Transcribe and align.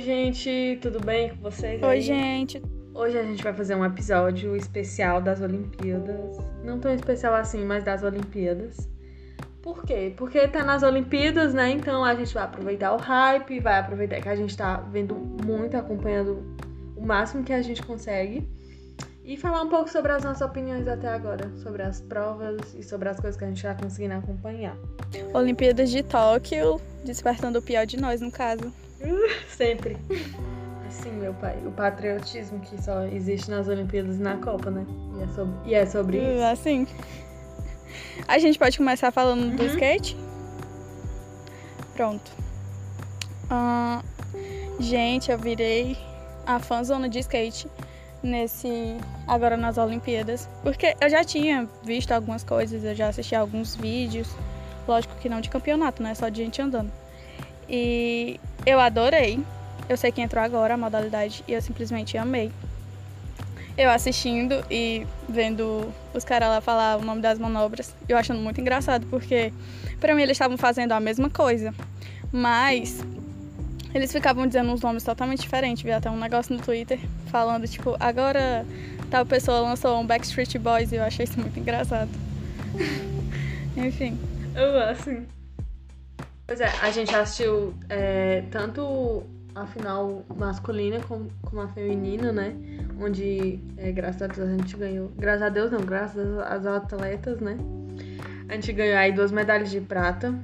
Oi, 0.00 0.06
gente, 0.06 0.78
tudo 0.80 0.98
bem 0.98 1.28
com 1.28 1.42
vocês? 1.42 1.82
Oi, 1.82 1.88
aí? 1.90 2.00
gente. 2.00 2.62
Hoje 2.94 3.18
a 3.18 3.22
gente 3.22 3.42
vai 3.42 3.52
fazer 3.52 3.74
um 3.74 3.84
episódio 3.84 4.56
especial 4.56 5.20
das 5.20 5.42
Olimpíadas. 5.42 6.38
Não 6.64 6.80
tão 6.80 6.94
especial 6.94 7.34
assim, 7.34 7.66
mas 7.66 7.84
das 7.84 8.02
Olimpíadas. 8.02 8.88
Por 9.60 9.84
quê? 9.84 10.14
Porque 10.16 10.48
tá 10.48 10.64
nas 10.64 10.82
Olimpíadas, 10.82 11.52
né? 11.52 11.72
Então 11.72 12.02
a 12.02 12.14
gente 12.14 12.32
vai 12.32 12.44
aproveitar 12.44 12.94
o 12.94 12.96
hype, 12.96 13.60
vai 13.60 13.78
aproveitar 13.78 14.22
que 14.22 14.28
a 14.30 14.34
gente 14.34 14.56
tá 14.56 14.78
vendo 14.90 15.14
muito, 15.14 15.76
acompanhando 15.76 16.42
o 16.96 17.04
máximo 17.04 17.44
que 17.44 17.52
a 17.52 17.60
gente 17.60 17.82
consegue. 17.82 18.48
E 19.22 19.36
falar 19.36 19.60
um 19.60 19.68
pouco 19.68 19.90
sobre 19.90 20.12
as 20.12 20.24
nossas 20.24 20.40
opiniões 20.40 20.88
até 20.88 21.08
agora, 21.08 21.54
sobre 21.58 21.82
as 21.82 22.00
provas 22.00 22.74
e 22.74 22.82
sobre 22.82 23.10
as 23.10 23.20
coisas 23.20 23.36
que 23.36 23.44
a 23.44 23.48
gente 23.48 23.62
tá 23.62 23.74
conseguindo 23.74 24.14
acompanhar. 24.14 24.78
Olimpíadas 25.34 25.90
de 25.90 26.02
Tóquio, 26.02 26.80
despertando 27.04 27.58
o 27.58 27.62
pior 27.62 27.84
de 27.84 28.00
nós, 28.00 28.22
no 28.22 28.32
caso. 28.32 28.72
Sempre. 29.48 29.96
Assim, 30.88 31.12
meu 31.12 31.32
pai, 31.34 31.56
o 31.64 31.70
patriotismo 31.70 32.58
que 32.60 32.82
só 32.82 33.02
existe 33.04 33.50
nas 33.50 33.68
Olimpíadas 33.68 34.16
e 34.16 34.20
na 34.20 34.36
Copa, 34.36 34.70
né? 34.70 34.84
E 35.18 35.22
é 35.22 35.26
sobre, 35.28 35.54
e 35.70 35.74
é 35.74 35.86
sobre 35.86 36.18
isso. 36.18 36.44
Assim. 36.44 36.86
A 38.26 38.38
gente 38.38 38.58
pode 38.58 38.76
começar 38.76 39.10
falando 39.10 39.56
do 39.56 39.62
Uhum. 39.62 39.68
skate? 39.68 40.16
Pronto. 41.94 42.30
Ah, 43.48 44.02
gente, 44.78 45.30
eu 45.30 45.38
virei 45.38 45.96
a 46.46 46.58
fãzona 46.58 47.08
de 47.08 47.18
skate 47.20 47.68
nesse 48.22 48.96
agora 49.26 49.56
nas 49.56 49.78
Olimpíadas, 49.78 50.48
porque 50.62 50.94
eu 51.00 51.08
já 51.08 51.24
tinha 51.24 51.68
visto 51.82 52.12
algumas 52.12 52.44
coisas, 52.44 52.84
eu 52.84 52.94
já 52.94 53.08
assisti 53.08 53.34
alguns 53.34 53.74
vídeos, 53.76 54.28
lógico 54.86 55.14
que 55.16 55.28
não 55.28 55.40
de 55.40 55.48
campeonato, 55.48 56.02
né, 56.02 56.14
só 56.14 56.28
de 56.28 56.42
gente 56.44 56.60
andando. 56.60 56.90
E 57.68 58.38
eu 58.66 58.80
adorei. 58.80 59.40
Eu 59.88 59.96
sei 59.96 60.12
que 60.12 60.20
entrou 60.20 60.42
agora 60.42 60.74
a 60.74 60.76
modalidade 60.76 61.42
e 61.48 61.52
eu 61.52 61.60
simplesmente 61.60 62.16
amei. 62.16 62.52
Eu 63.76 63.90
assistindo 63.90 64.64
e 64.70 65.06
vendo 65.28 65.92
os 66.14 66.24
caras 66.24 66.48
lá 66.48 66.60
falar 66.60 66.98
o 66.98 67.04
nome 67.04 67.20
das 67.22 67.38
manobras, 67.38 67.94
eu 68.08 68.16
achando 68.16 68.40
muito 68.40 68.60
engraçado, 68.60 69.06
porque 69.06 69.52
pra 69.98 70.14
mim 70.14 70.22
eles 70.22 70.34
estavam 70.34 70.58
fazendo 70.58 70.92
a 70.92 71.00
mesma 71.00 71.30
coisa, 71.30 71.74
mas 72.30 73.02
eles 73.94 74.12
ficavam 74.12 74.46
dizendo 74.46 74.70
uns 74.70 74.80
nomes 74.80 75.02
totalmente 75.02 75.40
diferentes. 75.40 75.82
Vi 75.82 75.90
até 75.90 76.10
um 76.10 76.18
negócio 76.18 76.54
no 76.54 76.62
Twitter 76.62 77.00
falando, 77.26 77.66
tipo, 77.66 77.96
agora 77.98 78.64
tal 79.10 79.26
pessoa 79.26 79.60
lançou 79.60 79.98
um 80.00 80.06
Backstreet 80.06 80.56
Boys 80.58 80.92
e 80.92 80.96
eu 80.96 81.02
achei 81.02 81.24
isso 81.24 81.38
muito 81.40 81.58
engraçado. 81.58 82.10
Enfim. 83.76 84.18
Eu, 84.54 84.78
assim. 84.78 85.26
Pois 86.50 86.60
é, 86.60 86.68
a 86.82 86.90
gente 86.90 87.14
assistiu 87.14 87.72
é, 87.88 88.42
tanto 88.50 89.22
a 89.54 89.64
final 89.66 90.24
masculina 90.36 90.98
como, 91.06 91.30
como 91.42 91.60
a 91.60 91.68
feminina, 91.68 92.32
né? 92.32 92.56
Onde, 93.00 93.60
é, 93.76 93.92
graças 93.92 94.22
a 94.22 94.26
Deus, 94.26 94.48
a 94.48 94.56
gente 94.56 94.76
ganhou. 94.76 95.12
Graças 95.16 95.42
a 95.42 95.48
Deus, 95.48 95.70
não, 95.70 95.78
graças 95.78 96.26
às 96.40 96.66
atletas, 96.66 97.38
né? 97.38 97.56
A 98.48 98.54
gente 98.54 98.72
ganhou 98.72 98.98
aí 98.98 99.12
duas 99.12 99.30
medalhas 99.30 99.70
de 99.70 99.80
prata, 99.80 100.34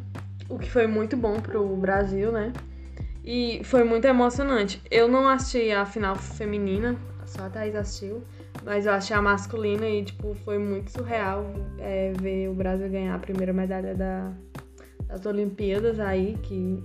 o 0.48 0.56
que 0.60 0.70
foi 0.70 0.86
muito 0.86 1.16
bom 1.16 1.40
pro 1.40 1.66
Brasil, 1.74 2.30
né? 2.30 2.52
E 3.24 3.60
foi 3.64 3.82
muito 3.82 4.04
emocionante. 4.04 4.80
Eu 4.88 5.08
não 5.08 5.28
assisti 5.28 5.72
a 5.72 5.84
final 5.84 6.14
feminina, 6.14 6.94
só 7.26 7.46
a 7.46 7.50
Thaís 7.50 7.74
assistiu, 7.74 8.22
mas 8.64 8.86
eu 8.86 8.92
assisti 8.92 9.12
a 9.12 9.20
masculina 9.20 9.88
e, 9.88 10.04
tipo, 10.04 10.36
foi 10.44 10.56
muito 10.56 10.88
surreal 10.92 11.44
é, 11.80 12.12
ver 12.16 12.48
o 12.48 12.54
Brasil 12.54 12.88
ganhar 12.88 13.16
a 13.16 13.18
primeira 13.18 13.52
medalha 13.52 13.92
da, 13.92 14.30
das 15.06 15.24
Olimpíadas 15.26 16.00
aí, 16.00 16.36
que 16.42 16.82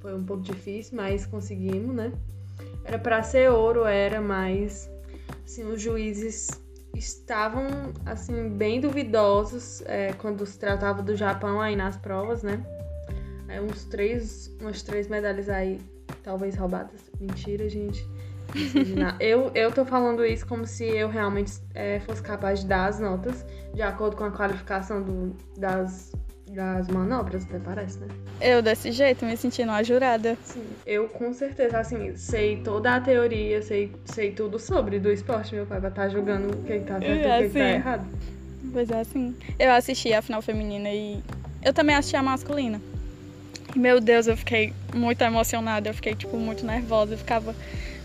foi 0.00 0.14
um 0.14 0.24
pouco 0.24 0.42
difícil, 0.42 0.96
mas 0.96 1.26
conseguimos, 1.26 1.94
né? 1.94 2.12
Era 2.84 2.98
pra 2.98 3.22
ser 3.22 3.50
ouro, 3.50 3.84
era, 3.84 4.20
mas 4.20 4.90
assim, 5.44 5.64
os 5.64 5.80
juízes 5.80 6.48
estavam 6.94 7.92
assim 8.04 8.48
bem 8.48 8.80
duvidosos 8.80 9.82
é, 9.86 10.12
quando 10.14 10.44
se 10.44 10.58
tratava 10.58 11.02
do 11.02 11.14
Japão 11.14 11.60
aí 11.60 11.76
nas 11.76 11.96
provas, 11.96 12.42
né? 12.42 12.64
Aí 13.48 13.60
uns 13.60 13.84
três, 13.84 14.54
umas 14.60 14.82
três 14.82 15.08
medalhas 15.08 15.48
aí, 15.48 15.80
talvez 16.22 16.56
roubadas. 16.56 17.00
Mentira, 17.20 17.68
gente. 17.68 18.06
Eu, 19.20 19.52
eu 19.54 19.70
tô 19.70 19.84
falando 19.84 20.24
isso 20.24 20.44
como 20.44 20.66
se 20.66 20.84
eu 20.84 21.08
realmente 21.08 21.52
é, 21.72 22.00
fosse 22.00 22.20
capaz 22.20 22.60
de 22.60 22.66
dar 22.66 22.86
as 22.86 22.98
notas 22.98 23.46
de 23.72 23.80
acordo 23.80 24.16
com 24.16 24.24
a 24.24 24.30
qualificação 24.32 25.00
do, 25.02 25.36
das, 25.56 26.10
das 26.54 26.88
manobras, 26.88 27.44
até 27.44 27.58
parece, 27.58 27.98
né? 27.98 28.08
Eu 28.40 28.60
desse 28.62 28.90
jeito, 28.90 29.24
me 29.24 29.36
sentindo 29.36 29.70
uma 29.70 29.82
jurada. 29.84 30.36
Sim, 30.44 30.64
eu 30.86 31.08
com 31.08 31.32
certeza, 31.32 31.78
assim, 31.78 32.16
sei 32.16 32.56
toda 32.58 32.96
a 32.96 33.00
teoria, 33.00 33.62
sei, 33.62 33.92
sei 34.04 34.32
tudo 34.32 34.58
sobre 34.58 34.98
do 34.98 35.10
esporte. 35.12 35.54
Meu 35.54 35.66
pai 35.66 35.80
vai 35.80 35.90
estar 35.90 36.08
julgando 36.08 36.48
o 36.52 36.62
que 36.64 36.78
tá 36.80 36.98
certo 36.98 37.04
e 37.04 37.12
o 37.12 37.16
que 37.16 37.22
que 37.22 37.24
tá 37.28 37.36
assim. 37.36 37.58
errado. 37.60 38.06
Pois 38.72 38.90
é, 38.90 39.00
assim. 39.00 39.36
Eu 39.58 39.72
assisti 39.72 40.12
a 40.12 40.22
final 40.22 40.42
feminina 40.42 40.88
e 40.90 41.22
eu 41.62 41.72
também 41.72 41.94
assisti 41.94 42.16
a 42.16 42.22
masculina. 42.22 42.80
Meu 43.76 44.00
Deus, 44.00 44.26
eu 44.26 44.36
fiquei 44.36 44.72
muito 44.92 45.22
emocionada, 45.22 45.88
eu 45.88 45.94
fiquei, 45.94 46.14
tipo, 46.14 46.36
muito 46.36 46.66
nervosa, 46.66 47.14
eu 47.14 47.18
ficava... 47.18 47.54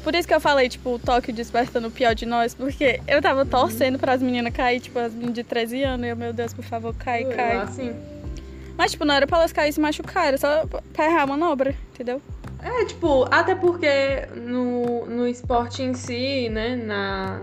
Por 0.03 0.13
isso 0.13 0.27
que 0.27 0.33
eu 0.35 0.39
falei, 0.39 0.69
tipo, 0.69 0.91
o 0.91 0.99
Tóquio 0.99 1.33
despertando 1.33 1.87
o 1.87 1.91
pior 1.91 2.13
de 2.13 2.27
nós, 2.27 2.53
porque 2.53 3.01
eu 3.07 3.19
tava 3.23 3.43
torcendo 3.43 3.97
para 3.97 4.13
as 4.13 4.21
meninas 4.21 4.53
cair, 4.53 4.79
tipo, 4.79 4.99
as 4.99 5.11
meninas 5.11 5.33
de 5.33 5.43
13 5.43 5.81
anos, 5.81 6.05
e 6.05 6.09
eu, 6.09 6.15
meu 6.15 6.31
Deus, 6.31 6.53
por 6.53 6.63
favor, 6.63 6.93
cai, 6.93 7.23
Eu, 7.23 7.29
cai. 7.31 7.55
assim, 7.57 7.95
Mas, 8.77 8.91
tipo, 8.91 9.05
não 9.05 9.15
era 9.15 9.25
pra 9.25 9.37
elas 9.37 9.53
caírem 9.53 9.69
e 9.69 9.73
se 9.73 9.79
machucar, 9.79 10.27
era 10.27 10.37
só 10.37 10.65
pra 10.93 11.05
errar 11.05 11.23
a 11.23 11.27
manobra, 11.27 11.75
entendeu? 11.93 12.21
É, 12.61 12.85
tipo, 12.85 13.25
até 13.31 13.53
porque 13.53 14.27
no, 14.35 15.05
no 15.05 15.27
esporte 15.27 15.83
em 15.83 15.93
si, 15.93 16.49
né, 16.49 16.75
na, 16.75 17.39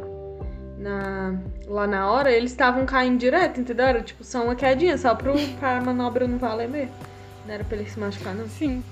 na, 0.78 1.38
lá 1.66 1.87
na 1.87 2.10
hora, 2.10 2.31
eles 2.31 2.50
estavam 2.50 2.84
caindo 2.84 3.19
direto, 3.19 3.60
entendeu? 3.60 3.87
Era 3.87 4.03
tipo 4.03 4.25
só 4.25 4.42
uma 4.42 4.56
quedinha, 4.56 4.98
só 4.98 5.15
pro, 5.15 5.34
pra 5.60 5.81
manobra 5.81 6.26
não 6.26 6.38
valer 6.38 6.69
mesmo. 6.69 6.94
Não 7.47 7.54
era 7.54 7.65
pra 7.65 7.76
ele 7.76 7.88
se 7.88 7.98
machucar, 7.98 8.34
não. 8.34 8.48
Sim. 8.48 8.82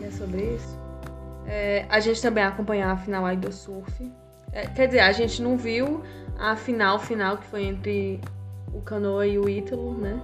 E 0.00 0.04
é 0.04 0.10
sobre 0.10 0.42
isso. 0.54 0.78
É, 1.46 1.86
a 1.88 1.98
gente 2.00 2.20
também 2.20 2.44
acompanhou 2.44 2.90
a 2.90 2.96
final 2.96 3.24
aí 3.24 3.36
do 3.36 3.52
surf. 3.52 4.12
É, 4.52 4.66
quer 4.66 4.86
dizer, 4.86 5.00
a 5.00 5.12
gente 5.12 5.42
não 5.42 5.56
viu 5.56 6.02
a 6.38 6.56
final 6.56 6.98
final 6.98 7.38
que 7.38 7.46
foi 7.46 7.64
entre 7.64 8.20
o 8.72 8.80
Canoa 8.80 9.26
e 9.26 9.38
o 9.38 9.48
Ítalo, 9.48 9.94
né? 9.96 10.20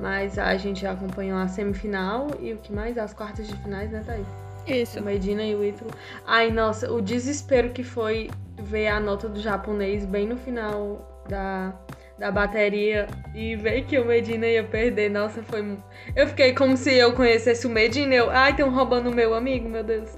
Mas 0.00 0.38
a 0.38 0.56
gente 0.56 0.86
acompanhou 0.86 1.38
a 1.38 1.46
semifinal 1.46 2.28
e 2.40 2.54
o 2.54 2.56
que 2.58 2.72
mais? 2.72 2.96
As 2.96 3.12
quartas 3.12 3.46
de 3.46 3.54
finais, 3.56 3.90
né, 3.90 4.02
Thaís? 4.04 4.26
Isso. 4.66 4.98
O 5.00 5.02
Medina 5.02 5.42
e 5.42 5.54
o 5.54 5.64
Ítalo. 5.64 5.90
Ai, 6.26 6.50
nossa, 6.50 6.90
o 6.90 7.00
desespero 7.00 7.70
que 7.70 7.82
foi 7.82 8.30
ver 8.62 8.88
a 8.88 9.00
nota 9.00 9.28
do 9.28 9.40
japonês 9.40 10.04
bem 10.06 10.26
no 10.26 10.36
final 10.36 11.22
da, 11.28 11.74
da 12.18 12.30
bateria 12.30 13.06
e 13.34 13.56
ver 13.56 13.84
que 13.84 13.98
o 13.98 14.04
Medina 14.04 14.46
ia 14.46 14.64
perder. 14.64 15.10
Nossa, 15.10 15.42
foi. 15.42 15.76
Eu 16.14 16.26
fiquei 16.28 16.54
como 16.54 16.76
se 16.76 16.94
eu 16.94 17.12
conhecesse 17.12 17.66
o 17.66 17.70
Medina. 17.70 18.14
Eu, 18.14 18.30
ai, 18.30 18.52
estão 18.52 18.70
roubando 18.70 19.10
o 19.10 19.14
meu 19.14 19.34
amigo, 19.34 19.68
meu 19.68 19.82
Deus. 19.84 20.10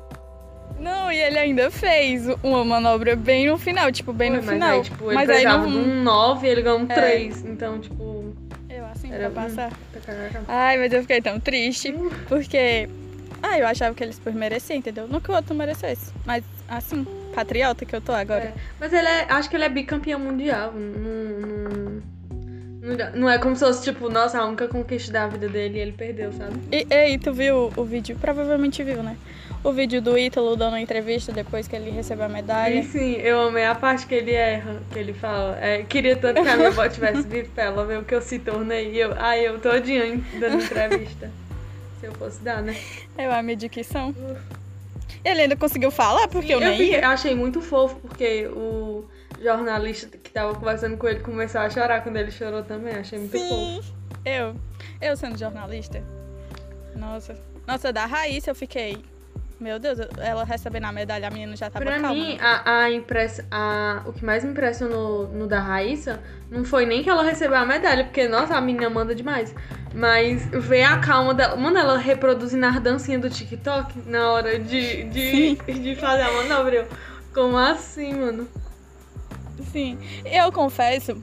Não, 0.78 1.12
e 1.12 1.21
ele 1.21 1.38
ainda 1.38 1.71
fez 1.71 2.26
uma 2.42 2.65
manobra 2.65 3.15
bem 3.15 3.47
no 3.47 3.56
final, 3.56 3.92
tipo, 3.92 4.12
bem 4.12 4.31
Foi, 4.31 4.41
no 4.41 4.47
mas 4.47 4.54
final. 4.54 4.76
Aí, 4.78 4.82
tipo, 4.82 5.04
ele 5.06 5.15
mas 5.15 5.31
aí 5.31 5.44
não... 5.44 5.66
um 5.66 6.03
9 6.03 6.47
e 6.47 6.50
ele 6.50 6.62
ganhou 6.62 6.81
um 6.81 6.87
É. 6.88 6.94
3. 6.94 7.44
Então, 7.44 7.78
tipo. 7.78 8.22
Era- 9.12 9.30
pra 9.30 9.42
passar. 9.42 9.72
Ai, 10.48 10.78
mas 10.78 10.92
eu 10.92 11.02
fiquei 11.02 11.20
tão 11.20 11.38
triste, 11.38 11.94
porque... 12.28 12.88
Ah, 13.42 13.58
eu 13.58 13.66
achava 13.66 13.94
que 13.94 14.04
eles 14.04 14.20
mereciam, 14.34 14.78
entendeu? 14.78 15.08
Não 15.08 15.20
que 15.20 15.30
o 15.30 15.34
outro 15.34 15.54
merecesse, 15.54 16.12
mas 16.24 16.44
assim, 16.68 17.04
patriota 17.34 17.84
que 17.84 17.94
eu 17.94 18.00
tô 18.00 18.12
agora. 18.12 18.44
É. 18.44 18.54
Mas 18.78 18.92
ele 18.92 19.08
é. 19.08 19.26
Acho 19.28 19.50
que 19.50 19.56
ele 19.56 19.64
é 19.64 19.68
bicampeão 19.68 20.20
mundial. 20.20 20.72
Não, 20.72 22.00
não, 22.82 23.16
não, 23.16 23.30
é 23.30 23.38
como 23.38 23.56
se 23.56 23.64
fosse, 23.64 23.82
tipo, 23.82 24.09
nossa, 24.09 24.38
a 24.38 24.47
única 24.47 24.68
conquista 24.68 25.12
da 25.12 25.26
vida 25.26 25.48
dele 25.48 25.78
e 25.78 25.80
ele 25.80 25.92
perdeu, 25.92 26.32
sabe? 26.32 26.53
E, 26.70 26.86
ei, 26.91 27.18
tu 27.18 27.32
viu 27.32 27.72
o 27.76 27.84
vídeo? 27.84 28.16
Provavelmente 28.20 28.82
viu, 28.82 29.03
né? 29.03 29.16
O 29.64 29.70
vídeo 29.72 30.03
do 30.03 30.18
Ítalo 30.18 30.56
dando 30.56 30.72
uma 30.72 30.80
entrevista 30.80 31.30
depois 31.30 31.68
que 31.68 31.76
ele 31.76 31.91
recebeu 31.91 32.24
a 32.24 32.28
medalha. 32.28 32.80
E 32.80 32.84
sim, 32.84 33.12
eu 33.14 33.41
amei 33.42 33.64
a 33.64 33.74
parte 33.76 34.06
que 34.06 34.14
ele 34.14 34.32
erra, 34.32 34.82
que 34.92 34.98
ele 34.98 35.12
fala. 35.12 35.56
é, 35.60 35.84
queria 35.84 36.16
tanto 36.16 36.42
que 36.42 36.48
a 36.48 36.56
minha 36.56 36.68
avó 36.68 36.88
tivesse 36.88 37.22
vivo 37.22 37.48
pra 37.50 37.64
ela 37.64 37.86
ver 37.86 37.98
o 38.00 38.04
que 38.04 38.12
eu 38.14 38.20
se 38.20 38.41
tornei. 38.41 38.91
E 38.92 38.98
eu, 38.98 39.14
ai, 39.16 39.47
eu 39.47 39.60
todinha 39.60 40.04
dando 40.41 40.62
entrevista. 40.64 41.30
Se 42.00 42.06
eu 42.06 42.12
fosse 42.14 42.41
dar, 42.42 42.60
né? 42.60 42.76
Eu 43.16 43.30
amei 43.32 43.54
a 43.54 43.59
dicção. 43.59 44.12
Ele 45.24 45.42
ainda 45.42 45.54
conseguiu 45.54 45.92
falar, 45.92 46.26
porque 46.26 46.53
eu, 46.53 46.60
eu 46.60 46.68
nem 46.68 46.76
fiquei- 46.78 46.98
ia. 46.98 47.08
achei 47.08 47.32
muito 47.32 47.60
fofo, 47.60 47.94
porque 48.00 48.48
o 48.48 49.04
jornalista 49.41 50.18
que 50.18 50.30
tava 50.32 50.53
conversando 50.56 50.97
com 50.97 51.06
ele 51.06 51.20
começou 51.20 51.60
a 51.60 51.70
chorar 51.70 52.03
quando 52.03 52.16
ele 52.16 52.32
chorou 52.32 52.65
também. 52.65 52.94
Achei 52.97 53.16
muito 53.20 53.38
fofo. 53.38 53.54
Sim. 53.54 53.80
Eu, 54.24 54.56
eu 55.00 55.16
sendo 55.16 55.38
jornalista. 55.38 56.03
Nossa. 56.97 57.36
Nossa, 57.65 57.92
da 57.92 58.06
Raíssa 58.06 58.50
eu 58.50 58.54
fiquei 58.56 59.04
meu 59.62 59.78
Deus, 59.78 59.98
ela 60.18 60.44
recebendo 60.44 60.84
a 60.84 60.92
medalha, 60.92 61.28
a 61.28 61.30
menina 61.30 61.56
já 61.56 61.70
tava 61.70 61.84
Pra 61.84 62.00
calma. 62.00 62.14
mim, 62.14 62.38
a, 62.41 62.84
a 62.84 62.88
a... 63.50 64.03
o 64.06 64.12
que 64.12 64.24
mais 64.24 64.44
me 64.44 64.50
impressionou 64.50 65.28
no 65.28 65.47
da 65.47 65.60
Raíssa 65.60 66.20
não 66.50 66.64
foi 66.64 66.84
nem 66.84 67.03
que 67.03 67.09
ela 67.09 67.22
recebeu 67.22 67.56
a 67.56 67.64
medalha, 67.64 68.04
porque, 68.04 68.28
nossa, 68.28 68.54
a 68.56 68.60
menina 68.60 68.91
manda 68.91 69.14
demais. 69.14 69.54
Mas 69.94 70.44
ver 70.47 70.82
a 70.84 70.98
calma 70.98 71.32
dela. 71.34 71.56
Mano, 71.56 71.78
ela 71.78 71.98
reproduzindo 71.98 72.66
as 72.66 72.80
dancinhas 72.80 73.20
do 73.22 73.30
TikTok 73.30 74.00
na 74.06 74.30
hora 74.30 74.59
de, 74.59 75.04
de, 75.04 75.54
de 75.54 75.97
fazer 75.97 76.22
a 76.22 76.32
manobra. 76.32 76.76
Eu, 76.76 76.86
Como 77.32 77.56
assim, 77.56 78.15
mano? 78.15 78.48
Sim, 79.70 79.98
eu 80.24 80.50
confesso 80.50 81.22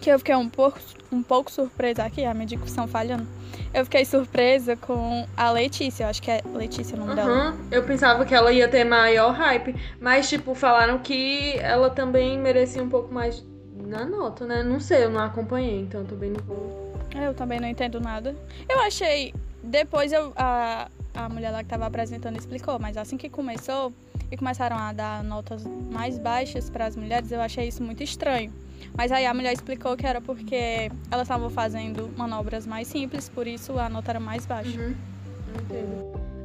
que 0.00 0.10
eu 0.10 0.18
fiquei 0.18 0.34
um 0.34 0.48
pouco, 0.48 0.78
um 1.10 1.22
pouco 1.22 1.50
surpresa 1.50 2.04
aqui, 2.04 2.24
a 2.24 2.34
minha 2.34 2.46
dicção 2.46 2.86
falhando. 2.86 3.26
Eu 3.72 3.84
fiquei 3.84 4.04
surpresa 4.04 4.76
com 4.76 5.26
a 5.36 5.50
Letícia, 5.50 6.04
eu 6.04 6.08
acho 6.08 6.22
que 6.22 6.30
é 6.30 6.42
Letícia 6.54 6.96
o 6.96 7.00
nome 7.00 7.14
dela. 7.14 7.30
Aham, 7.30 7.56
eu 7.70 7.82
pensava 7.82 8.24
que 8.24 8.34
ela 8.34 8.52
ia 8.52 8.68
ter 8.68 8.84
maior 8.84 9.32
hype, 9.32 9.74
mas, 10.00 10.28
tipo, 10.28 10.54
falaram 10.54 10.98
que 10.98 11.58
ela 11.58 11.90
também 11.90 12.38
merecia 12.38 12.82
um 12.82 12.88
pouco 12.88 13.12
mais 13.12 13.44
na 13.86 14.04
nota, 14.04 14.46
né? 14.46 14.62
Não 14.62 14.80
sei, 14.80 15.04
eu 15.04 15.10
não 15.10 15.20
acompanhei, 15.20 15.80
então 15.80 16.00
eu 16.00 16.06
também 16.06 16.30
não 16.30 16.42
vou. 16.44 16.94
Eu 17.14 17.34
também 17.34 17.60
não 17.60 17.68
entendo 17.68 18.00
nada. 18.00 18.34
Eu 18.68 18.80
achei. 18.80 19.34
Depois 19.62 20.12
eu, 20.12 20.32
a, 20.36 20.88
a 21.14 21.28
mulher 21.28 21.50
lá 21.50 21.62
que 21.62 21.68
tava 21.68 21.86
apresentando 21.86 22.36
explicou, 22.38 22.78
mas 22.78 22.96
assim 22.96 23.16
que 23.16 23.28
começou 23.28 23.92
e 24.30 24.36
começaram 24.36 24.76
a 24.76 24.92
dar 24.92 25.22
notas 25.22 25.64
mais 25.90 26.18
baixas 26.18 26.68
para 26.68 26.86
as 26.86 26.96
mulheres, 26.96 27.30
eu 27.30 27.40
achei 27.40 27.68
isso 27.68 27.82
muito 27.82 28.02
estranho. 28.02 28.52
Mas 28.96 29.12
aí 29.12 29.26
a 29.26 29.34
mulher 29.34 29.52
explicou 29.52 29.96
que 29.96 30.06
era 30.06 30.20
porque 30.20 30.90
elas 31.10 31.22
estavam 31.22 31.50
fazendo 31.50 32.10
manobras 32.16 32.66
mais 32.66 32.88
simples, 32.88 33.28
por 33.28 33.46
isso 33.46 33.78
a 33.78 33.88
nota 33.88 34.12
era 34.12 34.20
mais 34.20 34.46
baixa. 34.46 34.80
Uhum. 34.80 34.94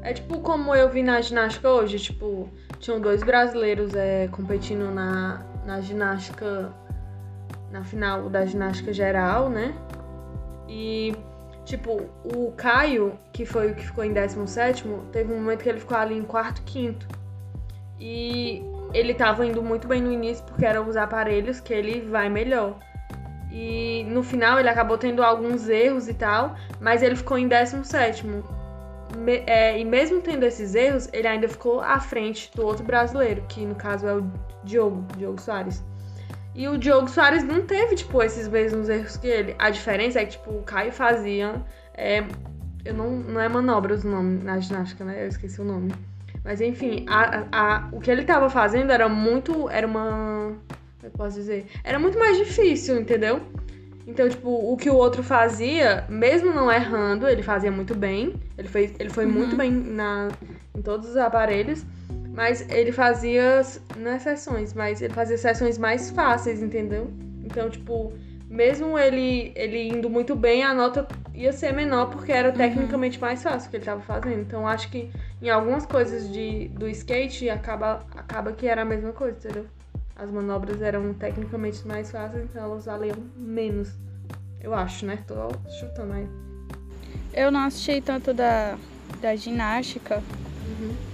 É 0.04 0.14
tipo 0.14 0.40
como 0.40 0.74
eu 0.74 0.90
vi 0.90 1.04
na 1.04 1.22
ginástica 1.22 1.70
hoje, 1.70 2.00
tipo, 2.00 2.50
tinham 2.80 3.00
dois 3.00 3.22
brasileiros 3.22 3.94
é, 3.94 4.28
competindo 4.30 4.92
na, 4.92 5.46
na 5.66 5.80
ginástica, 5.80 6.74
na 7.72 7.84
final 7.84 8.30
da 8.30 8.46
ginástica 8.46 8.92
geral, 8.92 9.50
né? 9.50 9.74
E, 10.68 11.14
tipo, 11.66 12.10
o 12.24 12.52
Caio, 12.54 13.18
que 13.32 13.46
foi 13.46 13.72
o 13.72 13.76
que 13.76 13.86
ficou 13.86 14.04
em 14.04 14.14
17, 14.14 14.86
teve 15.12 15.32
um 15.32 15.38
momento 15.38 15.62
que 15.62 15.70
ele 15.70 15.80
ficou 15.80 15.98
ali 15.98 16.18
em 16.18 16.24
quarto, 16.24 16.64
quinto. 16.64 17.08
E 18.00 18.64
ele 18.94 19.14
tava 19.14 19.46
indo 19.46 19.62
muito 19.62 19.88
bem 19.88 20.02
no 20.02 20.12
início 20.12 20.44
porque 20.46 20.66
eram 20.66 20.88
os 20.88 20.96
aparelhos 20.98 21.60
que 21.60 21.74
ele 21.74 22.02
vai 22.02 22.30
melhor. 22.30 22.78
E 23.52 24.06
no 24.06 24.24
final 24.24 24.60
ele 24.60 24.70
acabou 24.70 24.98
tendo 24.98 25.22
alguns 25.24 25.68
erros 25.68 26.08
e 26.08 26.14
tal, 26.14 26.56
mas 26.80 27.04
ele 27.04 27.16
ficou 27.16 27.38
em 27.38 27.48
17. 27.48 28.26
Me- 29.18 29.44
é, 29.46 29.78
e 29.78 29.84
mesmo 29.84 30.22
tendo 30.22 30.46
esses 30.46 30.74
erros, 30.74 31.10
ele 31.12 31.28
ainda 31.28 31.50
ficou 31.50 31.82
à 31.82 32.00
frente 32.00 32.50
do 32.56 32.66
outro 32.66 32.84
brasileiro, 32.86 33.44
que 33.50 33.66
no 33.66 33.76
caso 33.76 34.08
é 34.08 34.14
o 34.16 34.24
Diogo, 34.64 35.06
Diogo 35.18 35.42
Soares. 35.42 35.84
E 36.56 36.68
o 36.68 36.78
Diogo 36.78 37.10
Soares 37.10 37.44
não 37.44 37.62
teve, 37.66 37.96
tipo, 37.96 38.22
esses 38.22 38.48
mesmos 38.48 38.88
erros 38.90 39.18
que 39.18 39.28
ele. 39.28 39.56
A 39.60 39.70
diferença 39.70 40.20
é 40.20 40.26
que, 40.26 40.32
tipo, 40.32 40.52
o 40.52 40.64
Caio 40.64 40.92
fazia. 40.92 41.62
é, 41.94 42.24
eu 42.84 42.94
não, 42.94 43.10
não 43.12 43.40
é 43.40 43.48
manobras 43.48 44.04
o 44.04 44.10
nome 44.10 44.44
na 44.44 44.60
ginástica, 44.60 45.04
né? 45.06 45.24
Eu 45.24 45.28
esqueci 45.28 45.62
o 45.62 45.64
nome. 45.64 45.94
Mas 46.44 46.60
enfim, 46.62 47.06
a, 47.08 47.44
a, 47.52 47.90
o 47.92 48.00
que 48.00 48.10
ele 48.10 48.24
tava 48.24 48.50
fazendo 48.50 48.92
era 48.92 49.08
muito. 49.08 49.70
Era 49.70 49.86
uma. 49.86 50.54
Eu 51.04 51.12
posso 51.12 51.36
dizer? 51.38 51.66
Era 51.84 52.00
muito 52.00 52.18
mais 52.18 52.38
difícil, 52.38 53.00
entendeu? 53.00 53.42
Então, 54.08 54.28
tipo, 54.28 54.50
o 54.50 54.76
que 54.76 54.90
o 54.90 54.96
outro 54.96 55.22
fazia, 55.24 56.04
mesmo 56.10 56.52
não 56.52 56.72
errando, 56.72 57.28
ele 57.28 57.44
fazia 57.44 57.72
muito 57.72 57.94
bem. 57.96 58.34
Ele, 58.58 58.68
fez, 58.68 58.94
ele 59.00 59.10
foi 59.10 59.26
Uhum. 59.26 59.32
muito 59.32 59.56
bem 59.56 59.72
na, 59.72 60.30
em 60.76 60.82
todos 60.82 61.10
os 61.10 61.18
aparelhos. 61.18 61.86
Mas 62.34 62.68
ele 62.70 62.92
fazia. 62.92 63.62
Não 63.98 64.12
é 64.12 64.20
sessões, 64.20 64.74
mas 64.74 65.02
ele 65.02 65.14
fazia 65.14 65.38
sessões 65.38 65.78
mais 65.78 66.10
fáceis, 66.10 66.62
entendeu? 66.62 67.12
Então, 67.44 67.70
tipo, 67.70 68.14
mesmo 68.52 69.00
ele, 69.00 69.54
ele 69.56 69.88
indo 69.88 70.10
muito 70.10 70.36
bem, 70.36 70.62
a 70.62 70.74
nota 70.74 71.08
ia 71.34 71.54
ser 71.54 71.72
menor 71.72 72.08
porque 72.08 72.34
era 72.34 72.52
tecnicamente 72.52 73.18
mais 73.18 73.42
fácil 73.42 73.68
o 73.68 73.72
que 73.72 73.78
ele 73.78 73.86
tava 73.86 74.02
fazendo. 74.02 74.42
Então, 74.42 74.68
acho 74.68 74.92
que 74.92 75.10
em 75.42 75.50
algumas 75.50 75.86
coisas 75.86 76.30
de, 76.30 76.68
do 76.68 76.86
skate 76.90 77.50
acaba, 77.50 78.06
acaba 78.14 78.52
que 78.52 78.68
era 78.68 78.82
a 78.82 78.86
mesma 78.86 79.14
coisa, 79.14 79.38
entendeu? 79.38 79.66
As 80.18 80.30
manobras 80.30 80.82
eram 80.82 81.14
tecnicamente 81.14 81.88
mais 81.88 82.12
fáceis, 82.12 82.44
então 82.44 82.62
elas 82.62 82.86
valiam 82.86 83.16
menos. 83.38 83.94
Eu 84.60 84.74
acho, 84.74 85.06
né? 85.06 85.20
Tô 85.26 85.50
chutando 85.80 86.12
aí. 86.12 86.28
Eu 87.34 87.52
não 87.52 87.62
assisti 87.62 88.02
tanto 88.02 88.34
da, 88.34 88.78
da 89.22 89.34
ginástica, 89.34 90.22